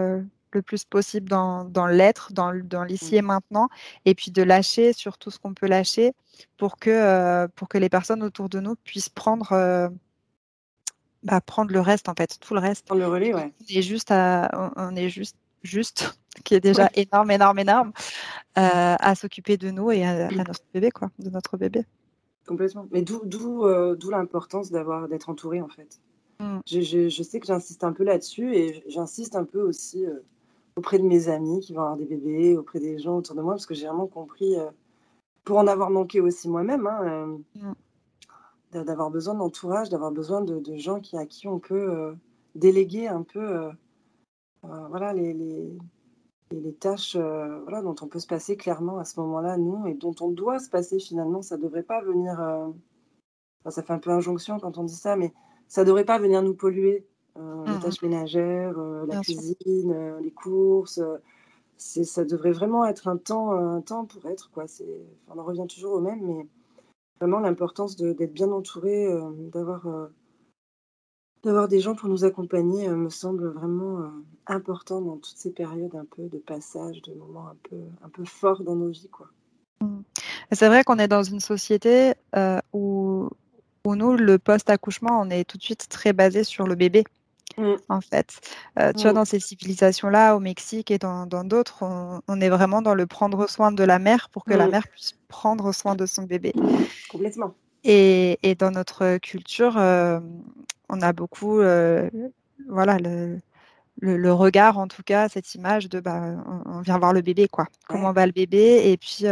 [0.53, 3.27] le plus possible dans, dans l'être, dans, dans l'ici et mmh.
[3.27, 3.69] maintenant,
[4.05, 6.13] et puis de lâcher sur tout ce qu'on peut lâcher
[6.57, 9.89] pour que, euh, pour que les personnes autour de nous puissent prendre, euh,
[11.23, 12.87] bah, prendre le reste, en fait, tout le reste.
[12.87, 13.53] Prendre le relais, ouais.
[13.61, 17.93] On est juste, à, on est juste, juste qui est déjà énorme, énorme, énorme,
[18.59, 21.85] euh, à s'occuper de nous et à, notre bébé, quoi, de notre bébé.
[22.49, 22.89] Complètement.
[22.91, 26.01] Mais d'où, d'où l'importance d'avoir, d'être entouré, en fait.
[26.41, 26.59] Mmh.
[26.67, 30.05] Je, je, je, sais que j'insiste un peu là-dessus et j'insiste un peu aussi
[30.79, 33.55] auprès de mes amis qui vont avoir des bébés, auprès des gens autour de moi,
[33.55, 34.71] parce que j'ai vraiment compris, euh,
[35.45, 38.85] pour en avoir manqué aussi moi-même, hein, euh, mm.
[38.85, 42.15] d'avoir besoin d'entourage, d'avoir besoin de, gens qui, à qui on peut euh,
[42.55, 43.71] déléguer un peu
[44.63, 45.71] voilà, les, les,
[46.51, 50.15] les tâches voilà, dont on peut se passer clairement à ce moment-là, nous, et dont
[50.21, 51.43] on doit se passer finalement.
[51.43, 52.39] Ça ne devrait pas venir.
[53.69, 55.33] ça fait un peu injonction quand on dit ça, mais
[55.69, 57.07] ça ne devrait pas venir nous polluer
[57.39, 61.01] euh, les mmh tâches ménagères, euh, la cuisine, euh, les courses.
[61.77, 64.51] c'est, ça devrait vraiment être un temps, un temps pour être.
[64.51, 64.67] Quoi.
[64.67, 64.89] C'est,
[65.29, 66.47] on en revient toujours au même, mais
[67.21, 69.09] vraiment l'importance d'être bien entouré,
[69.53, 69.87] d'avoir,
[71.45, 74.11] d'avoir des gens pour nous accompagner me semble vraiment
[74.47, 78.25] important dans toutes ces périodes un peu de passage, de moments un peu, un peu
[78.25, 79.09] forts dans nos vies.
[79.11, 79.29] Quoi.
[79.81, 80.01] Mmh.
[80.53, 82.15] C'est vrai qu'on est dans une société
[82.73, 83.29] où,
[83.85, 87.05] où nous, le post-accouchement, on est tout de suite très basé sur le bébé.
[87.59, 87.75] Mmh.
[87.89, 88.41] en fait.
[88.79, 89.15] Euh, tu vois, mmh.
[89.15, 93.73] dans ces civilisations-là, au Mexique et dans d'autres, on, est vraiment dans le prendre soin
[93.73, 96.53] de la mère pour que la mère puisse prendre soin de son bébé.
[97.11, 97.55] Complètement.
[97.85, 100.21] Et, et dans notre culture, euh,
[100.89, 102.11] on a beaucoup, euh,
[102.69, 103.39] voilà, le,
[104.01, 107.67] le, regard, en tout cas, cette image de, bah, on, vient voir le bébé, quoi.
[107.89, 108.91] Comment va le bébé?
[108.91, 109.25] Et puis,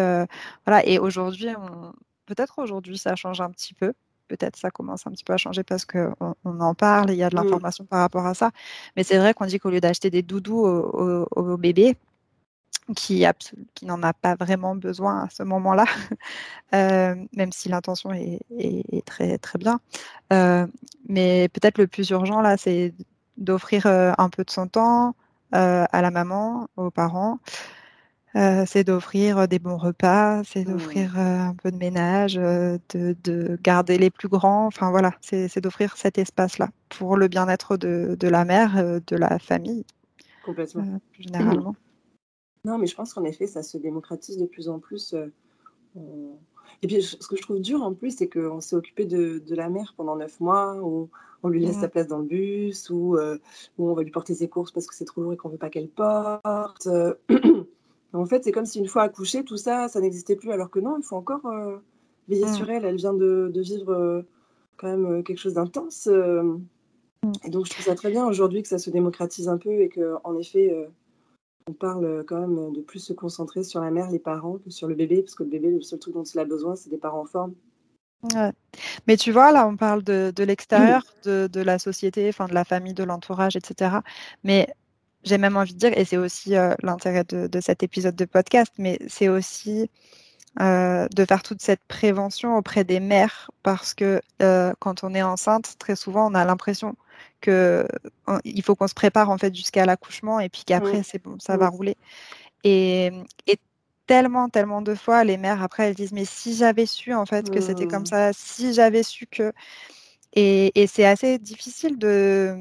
[0.67, 0.87] voilà.
[0.87, 1.51] Et aujourd'hui,
[2.27, 3.93] peut-être aujourd'hui, ça change un petit peu
[4.27, 6.15] peut-être ça commence un petit peu à changer parce qu'on
[6.45, 7.43] on en parle, il y a de mmh.
[7.43, 8.51] l'information par rapport à ça.
[8.97, 11.97] Mais c'est vrai qu'on dit qu'au lieu d'acheter des doudous au, bébé,
[12.95, 13.25] qui,
[13.75, 15.85] qui n'en a pas vraiment besoin à ce moment-là,
[16.75, 19.81] euh, même si l'intention est, très, très bien.
[20.33, 20.67] Euh,
[21.09, 22.95] mais peut-être le plus urgent, là, c'est
[23.37, 25.15] d'offrir euh, un peu de son temps
[25.53, 27.39] à la maman, aux parents,
[28.35, 30.71] c'est d'offrir des bons repas, c'est mmh.
[30.71, 34.67] d'offrir un peu de ménage, de, garder les plus grands.
[34.67, 39.87] Enfin voilà, c'est d'offrir cet espace-là pour le bien-être de, la mère, de la famille.
[40.45, 41.01] Complètement.
[41.19, 41.75] généralement.
[42.67, 45.15] Non, mais je pense qu'en effet, ça se démocratise de plus en plus.
[46.83, 49.71] Et puis, ce que je trouve dur en plus, c'est qu'on s'est occupé de, la
[49.71, 51.09] mère pendant neuf mois, où
[51.43, 53.17] on lui laisse sa place dans le bus, ou
[53.79, 55.53] où on va lui porter ses courses parce que c'est trop lourd et qu'on ne
[55.53, 56.89] veut pas qu'elle porte.
[58.17, 60.81] En fait, c'est comme si une fois accouchée, tout ça, ça n'existait plus, alors que
[60.81, 61.77] non, il faut encore euh,
[62.29, 62.55] veiller mmh.
[62.55, 62.85] sur elle.
[62.85, 64.23] Elle vient de, vivre euh,
[64.77, 66.07] quand même euh, quelque chose d'intense.
[66.07, 66.61] Mmh.
[67.45, 69.89] Et donc, je trouve ça très bien aujourd'hui que ça se démocratise un peu et
[69.89, 70.73] que, en effet,
[71.69, 74.87] on parle quand même de plus se concentrer sur la mère, les parents, que sur
[74.87, 76.99] le bébé, parce que le bébé, le seul truc dont il a besoin, c'est des
[76.99, 77.55] parents en forme.
[78.35, 78.53] Ouais.
[79.07, 82.55] Mais tu vois, là, on parle de, de l'extérieur, de, de, la société, enfin de
[82.55, 83.97] la famille, de l'entourage, etc.
[84.45, 84.69] Mais
[85.25, 88.25] j'ai même envie de dire, et c'est aussi euh, l'intérêt de, de, cet épisode de
[88.25, 89.91] podcast, mais c'est aussi
[90.61, 95.23] euh, de faire toute cette prévention auprès des mères, parce que euh, quand on est
[95.23, 96.97] enceinte, très souvent, on a l'impression
[97.41, 97.87] que
[98.45, 101.57] il faut qu'on se prépare en fait jusqu'à l'accouchement et puis qu'après c'est bon, ça
[101.57, 101.97] va rouler.
[102.65, 103.13] Et,
[103.47, 103.59] et,
[104.07, 107.51] tellement, tellement de fois, les mères après elles disent mais si j'avais su en fait
[107.51, 109.53] que c'était comme ça, si j'avais su que
[110.35, 112.57] et, et c'est assez difficile de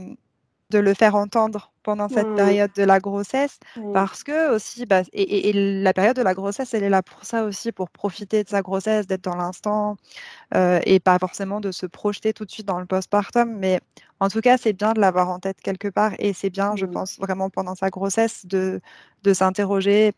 [0.75, 2.35] de le faire entendre pendant cette mmh.
[2.35, 3.93] période de la grossesse mmh.
[3.93, 7.23] parce que aussi bah, et, et, la période de la grossesse elle est là pour
[7.23, 9.95] ça aussi pour profiter de sa grossesse d'être dans l'instant
[10.53, 13.79] euh, et pas forcément de se projeter tout de suite dans le postpartum mais
[14.19, 16.77] en tout cas c'est bien de l'avoir en tête quelque part et c'est bien mmh.
[16.77, 18.81] je pense vraiment pendant sa grossesse de
[19.23, 20.11] de s'interroger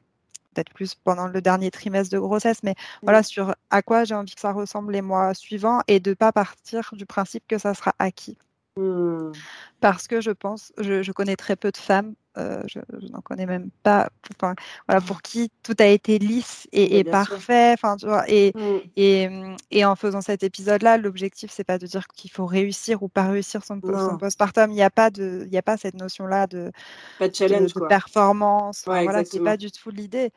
[0.56, 4.34] peut-être plus pendant le dernier trimestre de grossesse mais voilà sur à quoi j'ai envie
[4.34, 7.94] que ça ressemble les mois suivants et de pas partir du principe que ça sera
[8.00, 8.40] acquis
[8.78, 9.32] Mmh.
[9.80, 13.22] Parce que je pense, je, je, connais très peu de femmes, euh, je, je n'en
[13.22, 14.56] connais même pas, enfin,
[14.88, 17.74] voilà, pour qui tout a été lisse et, et parfait.
[17.74, 18.80] Enfin, tu vois, et, mmh.
[18.96, 19.30] et,
[19.72, 23.28] et, en faisant cet épisode-là, l'objectif, c'est pas de dire qu'il faut réussir ou pas
[23.28, 24.72] réussir son, son postpartum.
[24.72, 26.72] Il n'y a pas de, il n'y a pas cette notion-là de,
[27.18, 28.84] pas de, challenge, de, de performance.
[28.88, 30.32] Ouais, voilà, c'est pas du tout l'idée.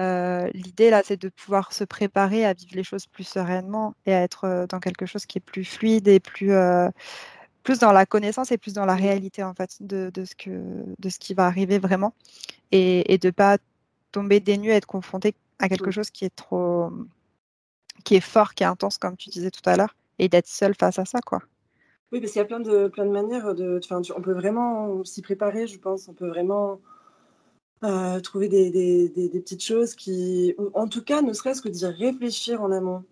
[0.00, 4.12] Euh, l'idée là, c'est de pouvoir se préparer à vivre les choses plus sereinement et
[4.12, 6.88] à être euh, dans quelque chose qui est plus fluide et plus euh,
[7.66, 10.50] plus dans la connaissance et plus dans la réalité en fait de, de ce, que,
[10.98, 12.14] de ce qui va arriver vraiment
[12.70, 13.58] et, et de pas
[14.12, 16.92] tomber des nues, être confronté à quelque chose qui est trop
[18.04, 20.76] qui est fort, qui est intense comme tu disais tout à l'heure et d'être seul
[20.76, 21.40] face à ça quoi.
[22.12, 23.80] Oui, parce qu'il y a plein de, plein de manières de.
[23.82, 26.06] Enfin, on peut vraiment s'y préparer, je pense.
[26.06, 26.80] On peut vraiment
[27.82, 30.54] euh, trouver des, des, des, petites choses qui.
[30.74, 33.02] En tout cas, ne serait-ce que d'y réfléchir en amont,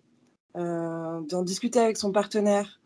[0.55, 2.79] euh, d'en discuter avec son partenaire,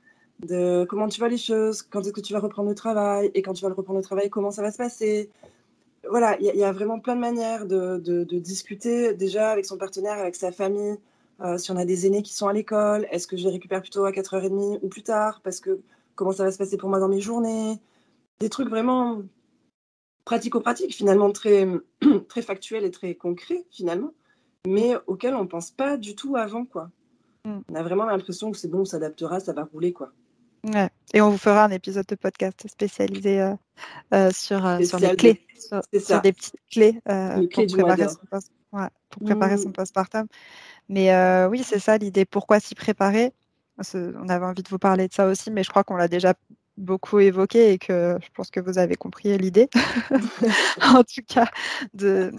[0.45, 3.41] de comment tu vois les choses, quand est-ce que tu vas reprendre le travail, et
[3.41, 5.29] quand tu vas le reprendre le travail, comment ça va se passer.
[6.09, 10.17] Voilà, il y, a vraiment plein de manières de, de, discuter déjà avec son partenaire,
[10.17, 10.97] avec sa famille.
[11.41, 13.81] Euh, si on a des aînés qui sont à l'école, est-ce que je les récupère
[13.81, 15.81] plutôt à 4h30 ou plus tard Parce que
[16.15, 17.79] comment ça va se passer pour moi dans mes journées
[18.39, 19.21] Des trucs vraiment
[20.25, 21.67] pratico-pratiques, finalement très,
[22.29, 24.13] très factuels et très concrets, finalement,
[24.67, 26.91] mais auxquels on ne pense pas du tout avant, quoi.
[27.45, 27.59] Mm.
[27.69, 30.11] On a vraiment l'impression que c'est bon, on s'adaptera, ça va rouler, quoi.
[30.63, 30.89] Ouais.
[31.13, 33.55] Et on vous fera un épisode de podcast spécialisé euh,
[34.13, 38.51] euh, sur, euh, sur les clés, sur, sur, des petites clés, pour, préparer son post,
[38.73, 40.27] ouais, pour préparer son postpartum.
[40.89, 42.25] Mais oui, c'est ça l'idée.
[42.25, 43.33] Pourquoi s'y préparer?
[43.93, 46.33] On avait envie de vous parler de ça aussi, mais je crois qu'on l'a déjà
[46.75, 49.69] beaucoup évoqué et que je pense que vous avez compris l'idée.
[50.81, 51.49] en tout cas,
[51.93, 52.31] de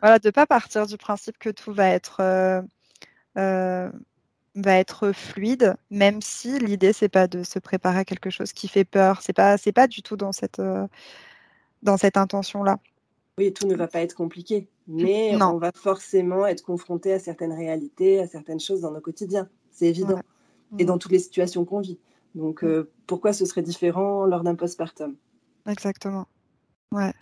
[0.00, 2.20] voilà, de pas partir du principe que tout va être
[4.54, 8.68] va être fluide, même si l'idée c'est pas de se préparer à quelque chose qui
[8.68, 9.22] fait peur.
[9.22, 10.86] C'est pas c'est pas du tout dans cette euh,
[11.82, 12.78] dans cette intention là.
[13.38, 17.52] Oui, tout ne va pas être compliqué, mais on va forcément être confronté à certaines
[17.52, 19.48] réalités, à certaines choses dans nos quotidiens.
[19.70, 20.20] C'est évident.
[20.78, 21.98] Et dans toutes les situations qu'on vit.
[22.34, 25.16] Donc euh, pourquoi ce serait différent lors d'un postpartum?
[25.66, 26.26] Exactement.
[26.92, 27.12] Ouais.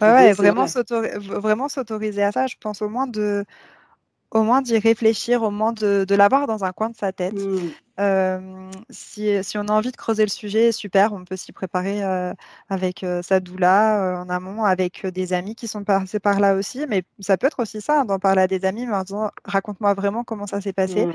[0.00, 2.46] ouais, vraiment s'autoriser à ça.
[2.46, 3.44] Je pense au moins de
[4.30, 7.34] au moins d'y réfléchir, au moins de, de l'avoir dans un coin de sa tête.
[7.34, 7.70] Mmh.
[7.98, 12.02] Euh, si, si, on a envie de creuser le sujet, super, on peut s'y préparer
[12.04, 12.32] euh,
[12.68, 16.54] avec euh, sa doula euh, en amont, avec des amis qui sont passés par là
[16.54, 16.86] aussi.
[16.88, 19.30] Mais ça peut être aussi ça, hein, d'en parler à des amis, mais en disant
[19.44, 21.06] raconte-moi vraiment comment ça s'est passé.
[21.06, 21.12] Mmh.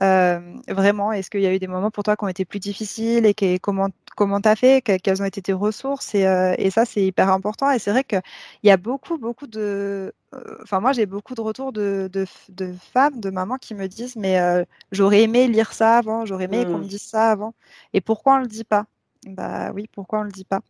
[0.00, 2.60] Euh, vraiment, est-ce qu'il y a eu des moments pour toi qui ont été plus
[2.60, 6.70] difficiles et que, comment comment t'as fait, quelles ont été tes ressources et, euh, et
[6.70, 7.70] ça c'est hyper important.
[7.70, 8.20] Et c'est vrai qu'il
[8.64, 12.74] y a beaucoup beaucoup de, euh, enfin moi j'ai beaucoup de retours de, de, de,
[12.92, 16.64] femmes, de mamans qui me disent mais euh, j'aurais aimé lire ça avant, j'aurais aimé
[16.64, 16.88] qu'on me mmh.
[16.88, 17.54] dise ça avant.
[17.92, 18.86] Et pourquoi on le dit pas?
[19.24, 20.62] Bah oui, pourquoi on le dit pas?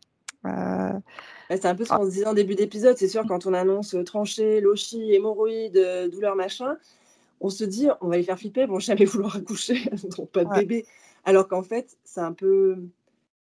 [1.49, 3.95] C'est un peu ce qu'on se disait en début d'épisode, c'est sûr, quand on annonce
[4.05, 6.77] tranché, lochi, hémorroïdes, douleur, machin,
[7.41, 10.45] on se dit, on va les faire flipper, ils vont jamais vouloir accoucher, donc pas
[10.45, 10.85] de bébé.
[11.25, 12.77] Alors qu'en fait, c'est un peu,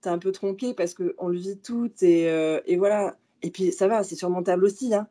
[0.02, 3.16] c'est un peu tronqué parce qu'on le vit tout et, euh, et, voilà.
[3.42, 4.94] Et puis ça va, c'est surmontable aussi.
[4.94, 5.06] Hein.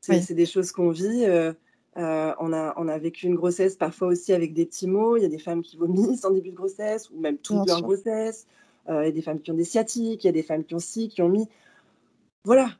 [0.00, 1.24] C'est des choses qu'on vit.
[1.24, 1.52] Euh,
[1.96, 5.16] euh, on, a, on a vécu une grossesse parfois aussi avec des petits mots.
[5.16, 7.82] Il y a des femmes qui vomissent en début de grossesse ou même toute leur
[7.82, 8.46] grossesse.
[8.88, 10.74] il y a des femmes qui ont des sciatiques, il y a des femmes qui
[10.74, 11.46] ont ci, qui ont mis.
[12.44, 12.70] Voilà,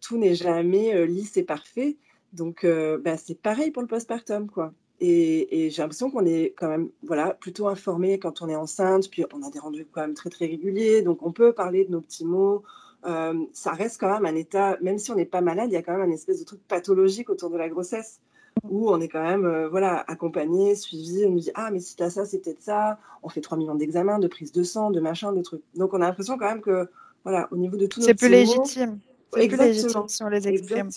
[0.00, 1.96] tout n'est jamais lisse et parfait.
[2.32, 2.64] Donc,
[3.02, 4.72] bah, c'est pareil pour le postpartum, quoi.
[5.00, 9.08] Et, et j'ai l'impression qu'on est quand même voilà, plutôt informé quand on est enceinte,
[9.10, 11.92] puis on a des rendus quand même très très réguliers, donc on peut parler de
[11.92, 12.64] nos petits mots,
[13.04, 15.82] ça reste quand même un état, même si on n'est pas malade, il y a
[15.82, 18.20] quand même un espèce de truc pathologique autour de la grossesse
[18.64, 21.24] où on est quand même voilà, accompagné, suivi.
[21.26, 22.98] On nous dit Ah, mais si tu as ça, c'est peut-être ça.
[23.22, 25.62] On fait 3 millions d'examens, de prise de sang, de machin, de trucs.
[25.74, 26.88] Donc, on a l'impression quand même que,
[27.24, 28.98] voilà, au niveau de tout C'est plus légitime.
[29.32, 30.90] C'est plus légitime si on les exprime.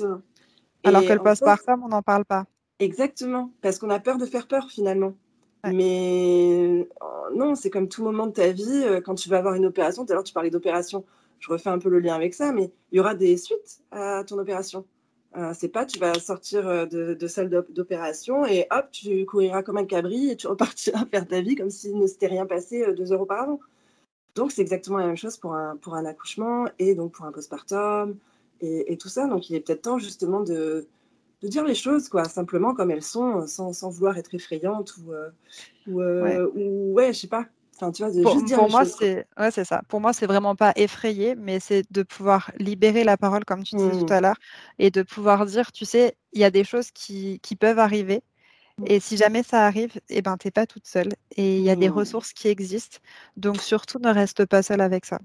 [0.84, 2.46] Alors que le postpartum, on n'en parle pas.
[2.82, 5.14] Exactement, parce qu'on a peur de faire peur finalement.
[5.64, 9.54] Mais euh, non, c'est comme tout moment de ta vie, euh, quand tu vas avoir
[9.54, 11.06] une opération, tout à l'heure tu parlais d'opération,
[11.40, 14.24] je refais un peu le lien avec ça, mais il y aura des suites à
[14.24, 14.84] ton opération.
[15.38, 19.78] Euh, c'est pas tu vas sortir de, de salle d'opération et hop, tu couriras comme
[19.78, 23.14] un cabri et tu repartiras faire ta vie comme s'il ne s'était rien passé deux
[23.14, 23.60] heures auparavant.
[24.36, 27.32] Donc c'est exactement la même chose pour un, pour un accouchement et donc pour un
[27.32, 28.18] postpartum
[28.62, 29.28] et, et tout ça.
[29.28, 30.88] Donc il est peut-être temps justement de,
[31.42, 35.14] de dire les choses, quoi, simplement comme elles sont, sans, sans vouloir être effrayante ou,
[35.14, 35.30] euh,
[35.88, 36.42] ou, euh, ouais.
[36.56, 37.48] ou, ouais, je sais pas.
[37.76, 39.82] Enfin, tu vois, de pour, juste dire pour les moi, c'est ouais, c'est ça.
[39.88, 43.76] Pour moi, c'est vraiment pas effrayé, mais c'est de pouvoir libérer la parole, comme tu
[43.76, 44.06] disais Mmh.
[44.06, 44.38] tout à l'heure,
[44.80, 48.22] et de pouvoir dire, tu sais, il y a des choses qui, qui peuvent arriver.
[48.78, 48.88] Mmh.
[48.88, 51.10] Et si jamais ça arrive, eh ben, t'es pas toute seule.
[51.38, 51.90] Et il y a des Mmh.
[51.90, 53.00] ressources qui existent.
[53.38, 55.20] Donc, surtout, ne reste pas seule avec ça.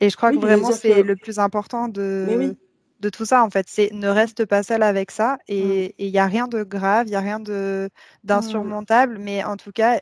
[0.00, 2.58] Et je crois Oui, que vraiment, c'est le plus important de, oui.
[3.02, 3.66] De tout ça, en fait.
[3.70, 5.38] C'est ne reste pas seule avec ça.
[5.58, 5.72] Mmh.
[5.88, 7.90] Et il n'y a rien de grave, il n'y a rien de
[8.30, 8.74] Mmh.
[8.80, 9.18] d'insurmontable.
[9.18, 10.00] Mais en tout cas,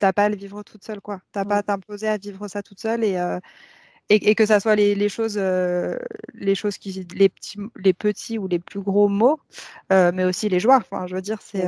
[0.00, 1.20] t'as pas à le vivre toute seule, quoi.
[1.32, 1.64] T'as pas à Mmh.
[1.64, 3.04] t'imposer à vivre ça toute seule.
[3.04, 3.40] Et, euh,
[4.10, 5.96] et, et que ça soit les, les choses, euh,
[6.34, 9.40] les choses qui, les petits, les petits ou les plus gros mots,
[9.92, 10.78] euh, mais aussi les joies.
[10.78, 11.66] Enfin, je veux dire, c'est,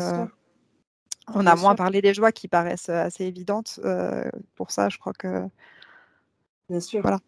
[1.34, 3.80] on Bien a moins parlé des joies qui paraissent assez évidentes.
[4.54, 5.48] pour ça, je crois que,
[6.68, 7.02] Bien sûr.
[7.02, 7.20] voilà.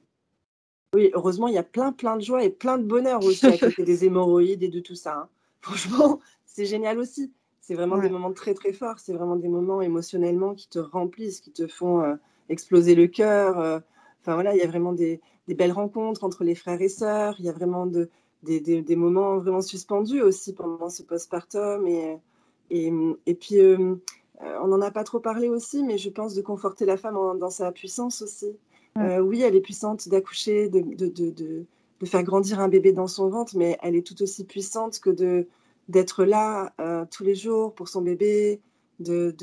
[0.95, 3.59] Oui, heureusement, il y a plein, plein de joie et plein de bonheur aussi à
[3.59, 5.15] côté des hémorroïdes et de tout ça.
[5.17, 5.29] hein.
[5.61, 7.31] Franchement, c'est génial aussi.
[7.61, 8.99] C'est vraiment des moments très, très forts.
[8.99, 12.15] C'est vraiment des moments émotionnellement qui te remplissent, qui te font euh,
[12.49, 13.59] exploser le cœur.
[13.61, 13.81] euh.
[14.23, 17.37] Enfin voilà, il y a vraiment des, des belles rencontres entre les frères et sœurs.
[17.39, 18.09] Il y a vraiment de,
[18.43, 21.87] des, des- des moments vraiment suspendus aussi pendant ce postpartum.
[21.87, 22.19] Et,
[22.71, 22.91] et,
[23.27, 23.97] et puis, euh,
[24.43, 27.17] euh, on n'en a pas trop parlé aussi, mais je pense de conforter la femme
[27.19, 28.57] en- dans sa puissance aussi.
[29.01, 31.65] Euh, oui, elle est puissante d'accoucher, de, de, de, de,
[32.01, 35.11] de faire grandir un bébé dans son ventre, mais elle est tout aussi puissante que
[35.11, 35.47] de
[35.89, 38.61] d'être là euh, tous les jours pour son bébé,
[39.01, 39.35] de,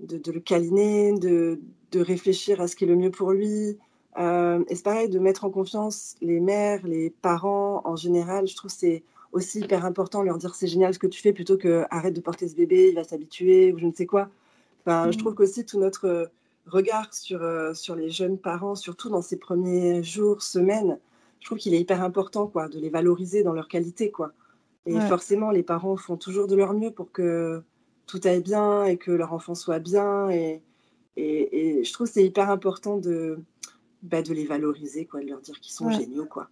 [0.00, 1.58] le câliner, de,
[1.94, 3.78] réfléchir à ce qui est le mieux pour lui.
[4.18, 8.46] Euh, et c'est pareil, de mettre en confiance les mères, les parents en général.
[8.46, 11.20] Je trouve que c'est aussi hyper important de leur dire c'est génial ce que tu
[11.20, 14.06] fais plutôt que arrête de porter ce bébé, il va s'habituer ou je ne sais
[14.06, 14.28] quoi.
[14.84, 15.36] Enfin, je trouve Mm.
[15.36, 16.30] qu'aussi tout notre
[16.66, 20.98] regard sur, euh, sur les jeunes parents, surtout dans ces premiers jours, semaines,
[21.40, 24.10] je trouve qu'il est hyper important quoi, de les valoriser dans leur qualité.
[24.10, 24.32] Quoi.
[24.86, 25.08] Et Ouais.
[25.08, 27.62] forcément, les parents font toujours de leur mieux pour que
[28.06, 30.30] tout aille bien et que leur enfant soit bien.
[30.30, 30.62] Et,
[31.16, 33.38] et, et je trouve que c'est hyper important de,
[34.02, 35.94] bah, de les valoriser, quoi, de leur dire qu'ils sont Ouais.
[35.94, 36.26] géniaux.
[36.26, 36.48] Quoi.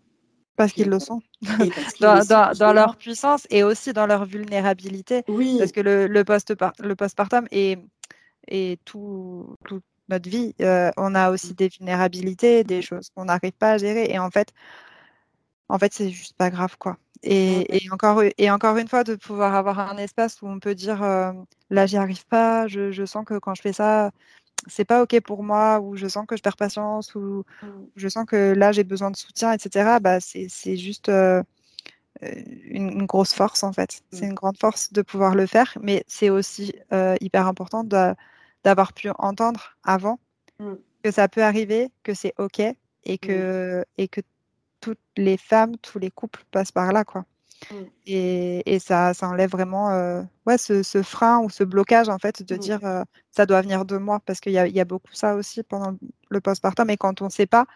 [0.56, 1.20] Parce qu'ils le sont.
[1.42, 5.22] parce Dans, le sont, dans, leur puissance et aussi dans leur vulnérabilité.
[5.22, 7.78] Parce Oui, que le, le, post le postpartum et,
[8.48, 9.54] et tout,
[10.08, 14.06] notre vie, euh, on a aussi des vulnérabilités, des choses qu'on n'arrive pas à gérer.
[14.10, 14.52] Et en fait,
[15.68, 16.96] en fait, c'est juste pas grave, quoi.
[17.22, 20.74] Et, et, encore, et encore une fois, de pouvoir avoir un espace où on peut
[20.74, 21.32] dire euh,
[21.70, 24.12] là, j'y arrive pas, je, je sens que quand je fais ça,
[24.68, 27.84] c'est pas OK pour moi, ou je sens que je perds patience, ou Mm.
[27.96, 30.00] je sens que là, j'ai besoin de soutien, etc.
[30.00, 31.42] Bah, c'est juste euh,
[32.22, 34.02] une, une grosse force, en fait.
[34.10, 38.14] C'est une grande force de pouvoir le faire, mais c'est aussi euh, hyper important de-
[38.64, 40.18] d'avoir pu entendre avant
[40.60, 40.74] Mm.
[41.04, 42.74] que ça peut arriver, que c'est OK, et
[43.14, 43.16] Mm.
[43.18, 44.20] que, et que
[44.80, 47.24] toutes les femmes, tous les couples passent par là, quoi.
[47.70, 47.74] Mm.
[48.06, 52.18] Et, et ça, ça enlève vraiment euh, ouais, ce, ce frein ou ce blocage, en
[52.18, 52.58] fait, de Mm.
[52.58, 55.34] dire euh, ça doit venir de moi, parce qu'il y a, y a beaucoup ça
[55.36, 55.96] aussi pendant
[56.30, 57.66] le postpartum, et quand on ne sait pas,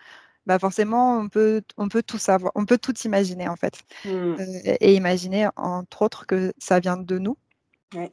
[0.47, 3.75] bah forcément, on peut, on peut tout savoir, on peut tout imaginer, en fait.
[4.05, 4.09] Mm.
[4.11, 7.37] Euh, et imaginer, entre autres, que ça vient de nous.
[7.95, 8.13] Ouais.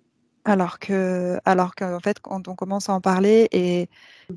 [0.49, 3.87] Alors que, alors qu'en fait, quand on commence à en parler et,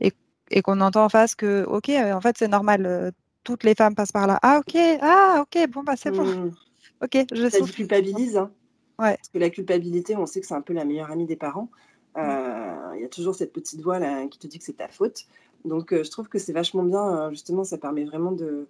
[0.01, 0.13] et,
[0.51, 3.11] et qu'on entend en face que, ok, euh, en fait, c'est normal, euh,
[3.45, 4.39] toutes les femmes passent par là.
[4.43, 6.25] Ah, ok, ah, ok, bon, bah, c'est bon.
[6.25, 6.53] Mm.
[7.03, 7.71] Ok, je Ça souffle.
[7.73, 8.37] déculpabilise.
[8.37, 8.53] Hein.
[8.99, 9.17] Ouais.
[9.17, 11.69] Parce que la culpabilité, on sait que c'est un peu la meilleure amie des parents.
[12.17, 12.21] Mm.
[12.21, 14.89] Euh, Il y a toujours cette petite voix là, qui te dit que c'est ta
[14.89, 15.25] faute.
[15.65, 17.17] Donc, euh, je trouve que c'est vachement bien.
[17.17, 18.69] euh, justement, ça permet vraiment de,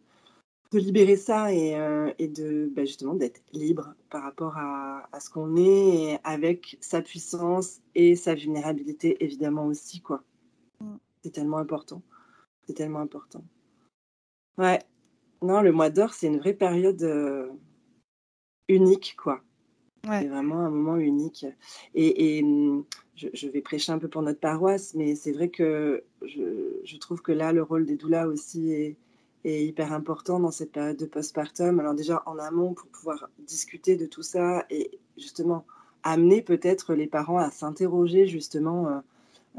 [0.79, 5.21] de libérer ça et, euh, et de bah, justement d'être libre par rapport à, à
[5.21, 10.01] ce qu'on est, et avec sa puissance et sa vulnérabilité, évidemment aussi.
[10.01, 10.23] quoi.
[10.81, 10.97] Mm.
[11.23, 12.03] C'est tellement important.
[12.67, 13.45] C'est tellement important.
[14.59, 14.81] Ouais.
[15.43, 17.49] Non, le mois d'or, c'est une vraie période euh,
[18.69, 19.41] unique, quoi.
[20.09, 20.23] Ouais.
[20.23, 21.47] C'est vraiment un moment unique.
[21.95, 22.45] Et, et
[23.15, 26.97] je, je vais prêcher un peu pour notre paroisse, mais c'est vrai que je, je
[26.97, 28.97] trouve que là, le rôle des doulas aussi est,
[29.45, 31.81] est hyper important dans cette période de postpartum.
[31.81, 35.65] Alors déjà en amont pour pouvoir discuter de tout ça et justement
[36.03, 39.01] amener peut-être les parents à s'interroger justement euh,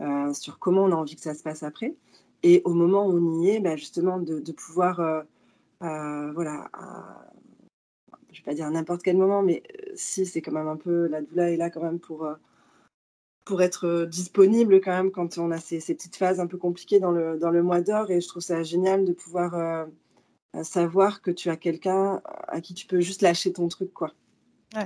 [0.02, 1.96] euh, sur comment on a envie que ça se passe après.
[2.44, 5.22] Et au moment où on y est, bah, justement de, pouvoir, euh,
[5.80, 6.70] voilà,
[8.32, 9.64] je vais pas dire n'importe quel moment, mais
[9.96, 12.28] si c'est quand même un peu, la doula est là quand même pour
[13.46, 17.00] pour être disponible quand même quand on a ces, ces, petites phases un peu compliquées
[17.00, 18.10] dans le, dans le mois d'or.
[18.12, 19.88] Et je trouve ça génial de pouvoir
[20.62, 24.12] savoir que tu as quelqu'un à qui tu peux juste lâcher ton truc, quoi.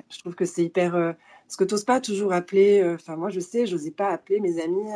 [0.10, 0.92] Je trouve que c'est hyper.
[0.92, 2.84] parce que tu n'oses pas toujours appeler.
[2.96, 4.90] Enfin, moi, je sais, je n'osais pas appeler mes amis,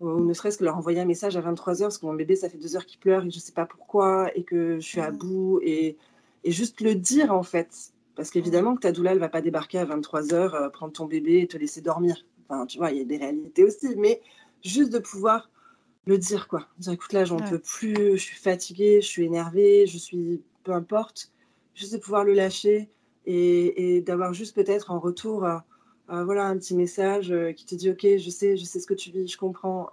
[0.00, 2.48] ou ne serait-ce que leur envoyer un message à 23h, parce que mon bébé, ça
[2.48, 5.00] fait deux heures qu'il pleure et je ne sais pas pourquoi, et que je suis
[5.00, 5.16] à mmh.
[5.16, 5.60] bout.
[5.62, 5.96] Et,
[6.44, 7.92] et, juste le dire, en fait.
[8.14, 11.40] Parce qu'évidemment que ta doula, elle ne va pas débarquer à 23h, prendre ton bébé
[11.40, 12.24] et te laisser dormir.
[12.48, 13.96] Enfin, tu vois, il y a des réalités aussi.
[13.96, 14.20] Mais
[14.62, 15.50] juste de pouvoir
[16.06, 16.68] le dire, quoi.
[16.78, 20.42] Dire, écoute, là, j'en peux plus, je suis fatiguée, je suis énervée, je suis.
[20.64, 21.32] peu importe.
[21.74, 22.88] Juste de pouvoir le lâcher
[23.26, 25.58] et, d'avoir juste peut-être en retour euh,
[26.10, 28.86] euh, voilà, un petit message euh, qui te dit Ok, je sais, je sais ce
[28.86, 29.90] que tu vis, je comprends,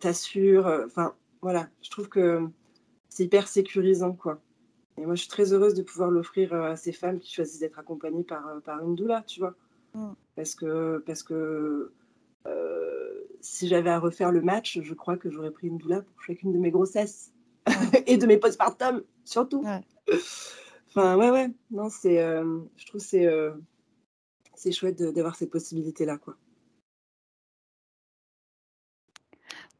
[0.00, 0.66] t'assure.
[0.86, 2.46] Enfin, voilà, je trouve que
[3.08, 4.40] c'est hyper sécurisant, quoi.
[4.98, 7.78] Et moi, je suis très heureuse de pouvoir l'offrir à ces femmes qui choisissent d'être
[7.78, 9.54] accompagnées par, par une doula, tu vois.
[9.94, 10.12] Mm.
[10.36, 11.92] Parce que, parce que
[13.40, 16.52] si j'avais à refaire le match, je crois que j'aurais pris une doula pour chacune
[16.52, 17.32] de mes grossesses
[18.06, 19.64] et de mes postpartum, surtout.
[20.88, 21.50] Enfin, ouais, ouais.
[21.70, 23.52] Non, c'est, euh, je trouve c'est, euh,
[24.54, 26.36] c'est chouette d'avoir cette possibilité-là, quoi.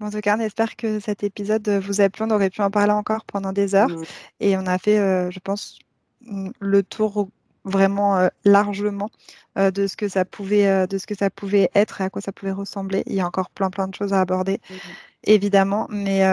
[0.03, 2.25] En tout cas, on espère que cet épisode vous a plu.
[2.25, 3.91] On aurait pu en parler encore pendant des heures.
[3.91, 4.05] Mmh.
[4.41, 5.79] Et on a fait, euh, je pense,
[6.23, 7.29] le tour
[7.65, 9.11] vraiment largement
[9.57, 12.33] de ce que ça pouvait de ce que ça pouvait être et à quoi ça
[12.33, 13.03] pouvait ressembler.
[13.07, 14.75] Il y a encore plein plein de choses à aborder, mmh
[15.25, 16.25] évidemment, mais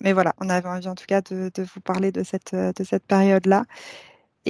[0.00, 3.04] mais voilà, on avait envie en tout cas de, vous parler de cette, de cette
[3.04, 3.64] période-là.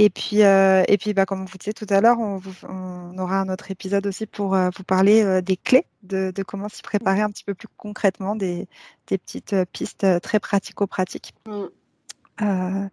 [0.01, 3.41] Et puis, euh, et puis bah, comme vous disiez tout à l'heure, on, on, aura
[3.41, 6.83] un autre épisode aussi pour euh, vous parler euh, des clés de, de comment s'y
[6.83, 8.69] préparer un petit peu plus concrètement, des,
[9.09, 11.35] des petites pistes très pratico-pratiques.
[11.47, 12.87] Mm.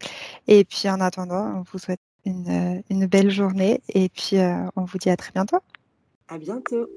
[0.48, 4.38] et puis en attendant, on vous souhaite une, belle journée et puis
[4.76, 5.60] on vous dit à très bientôt.
[6.28, 6.88] À bientôt.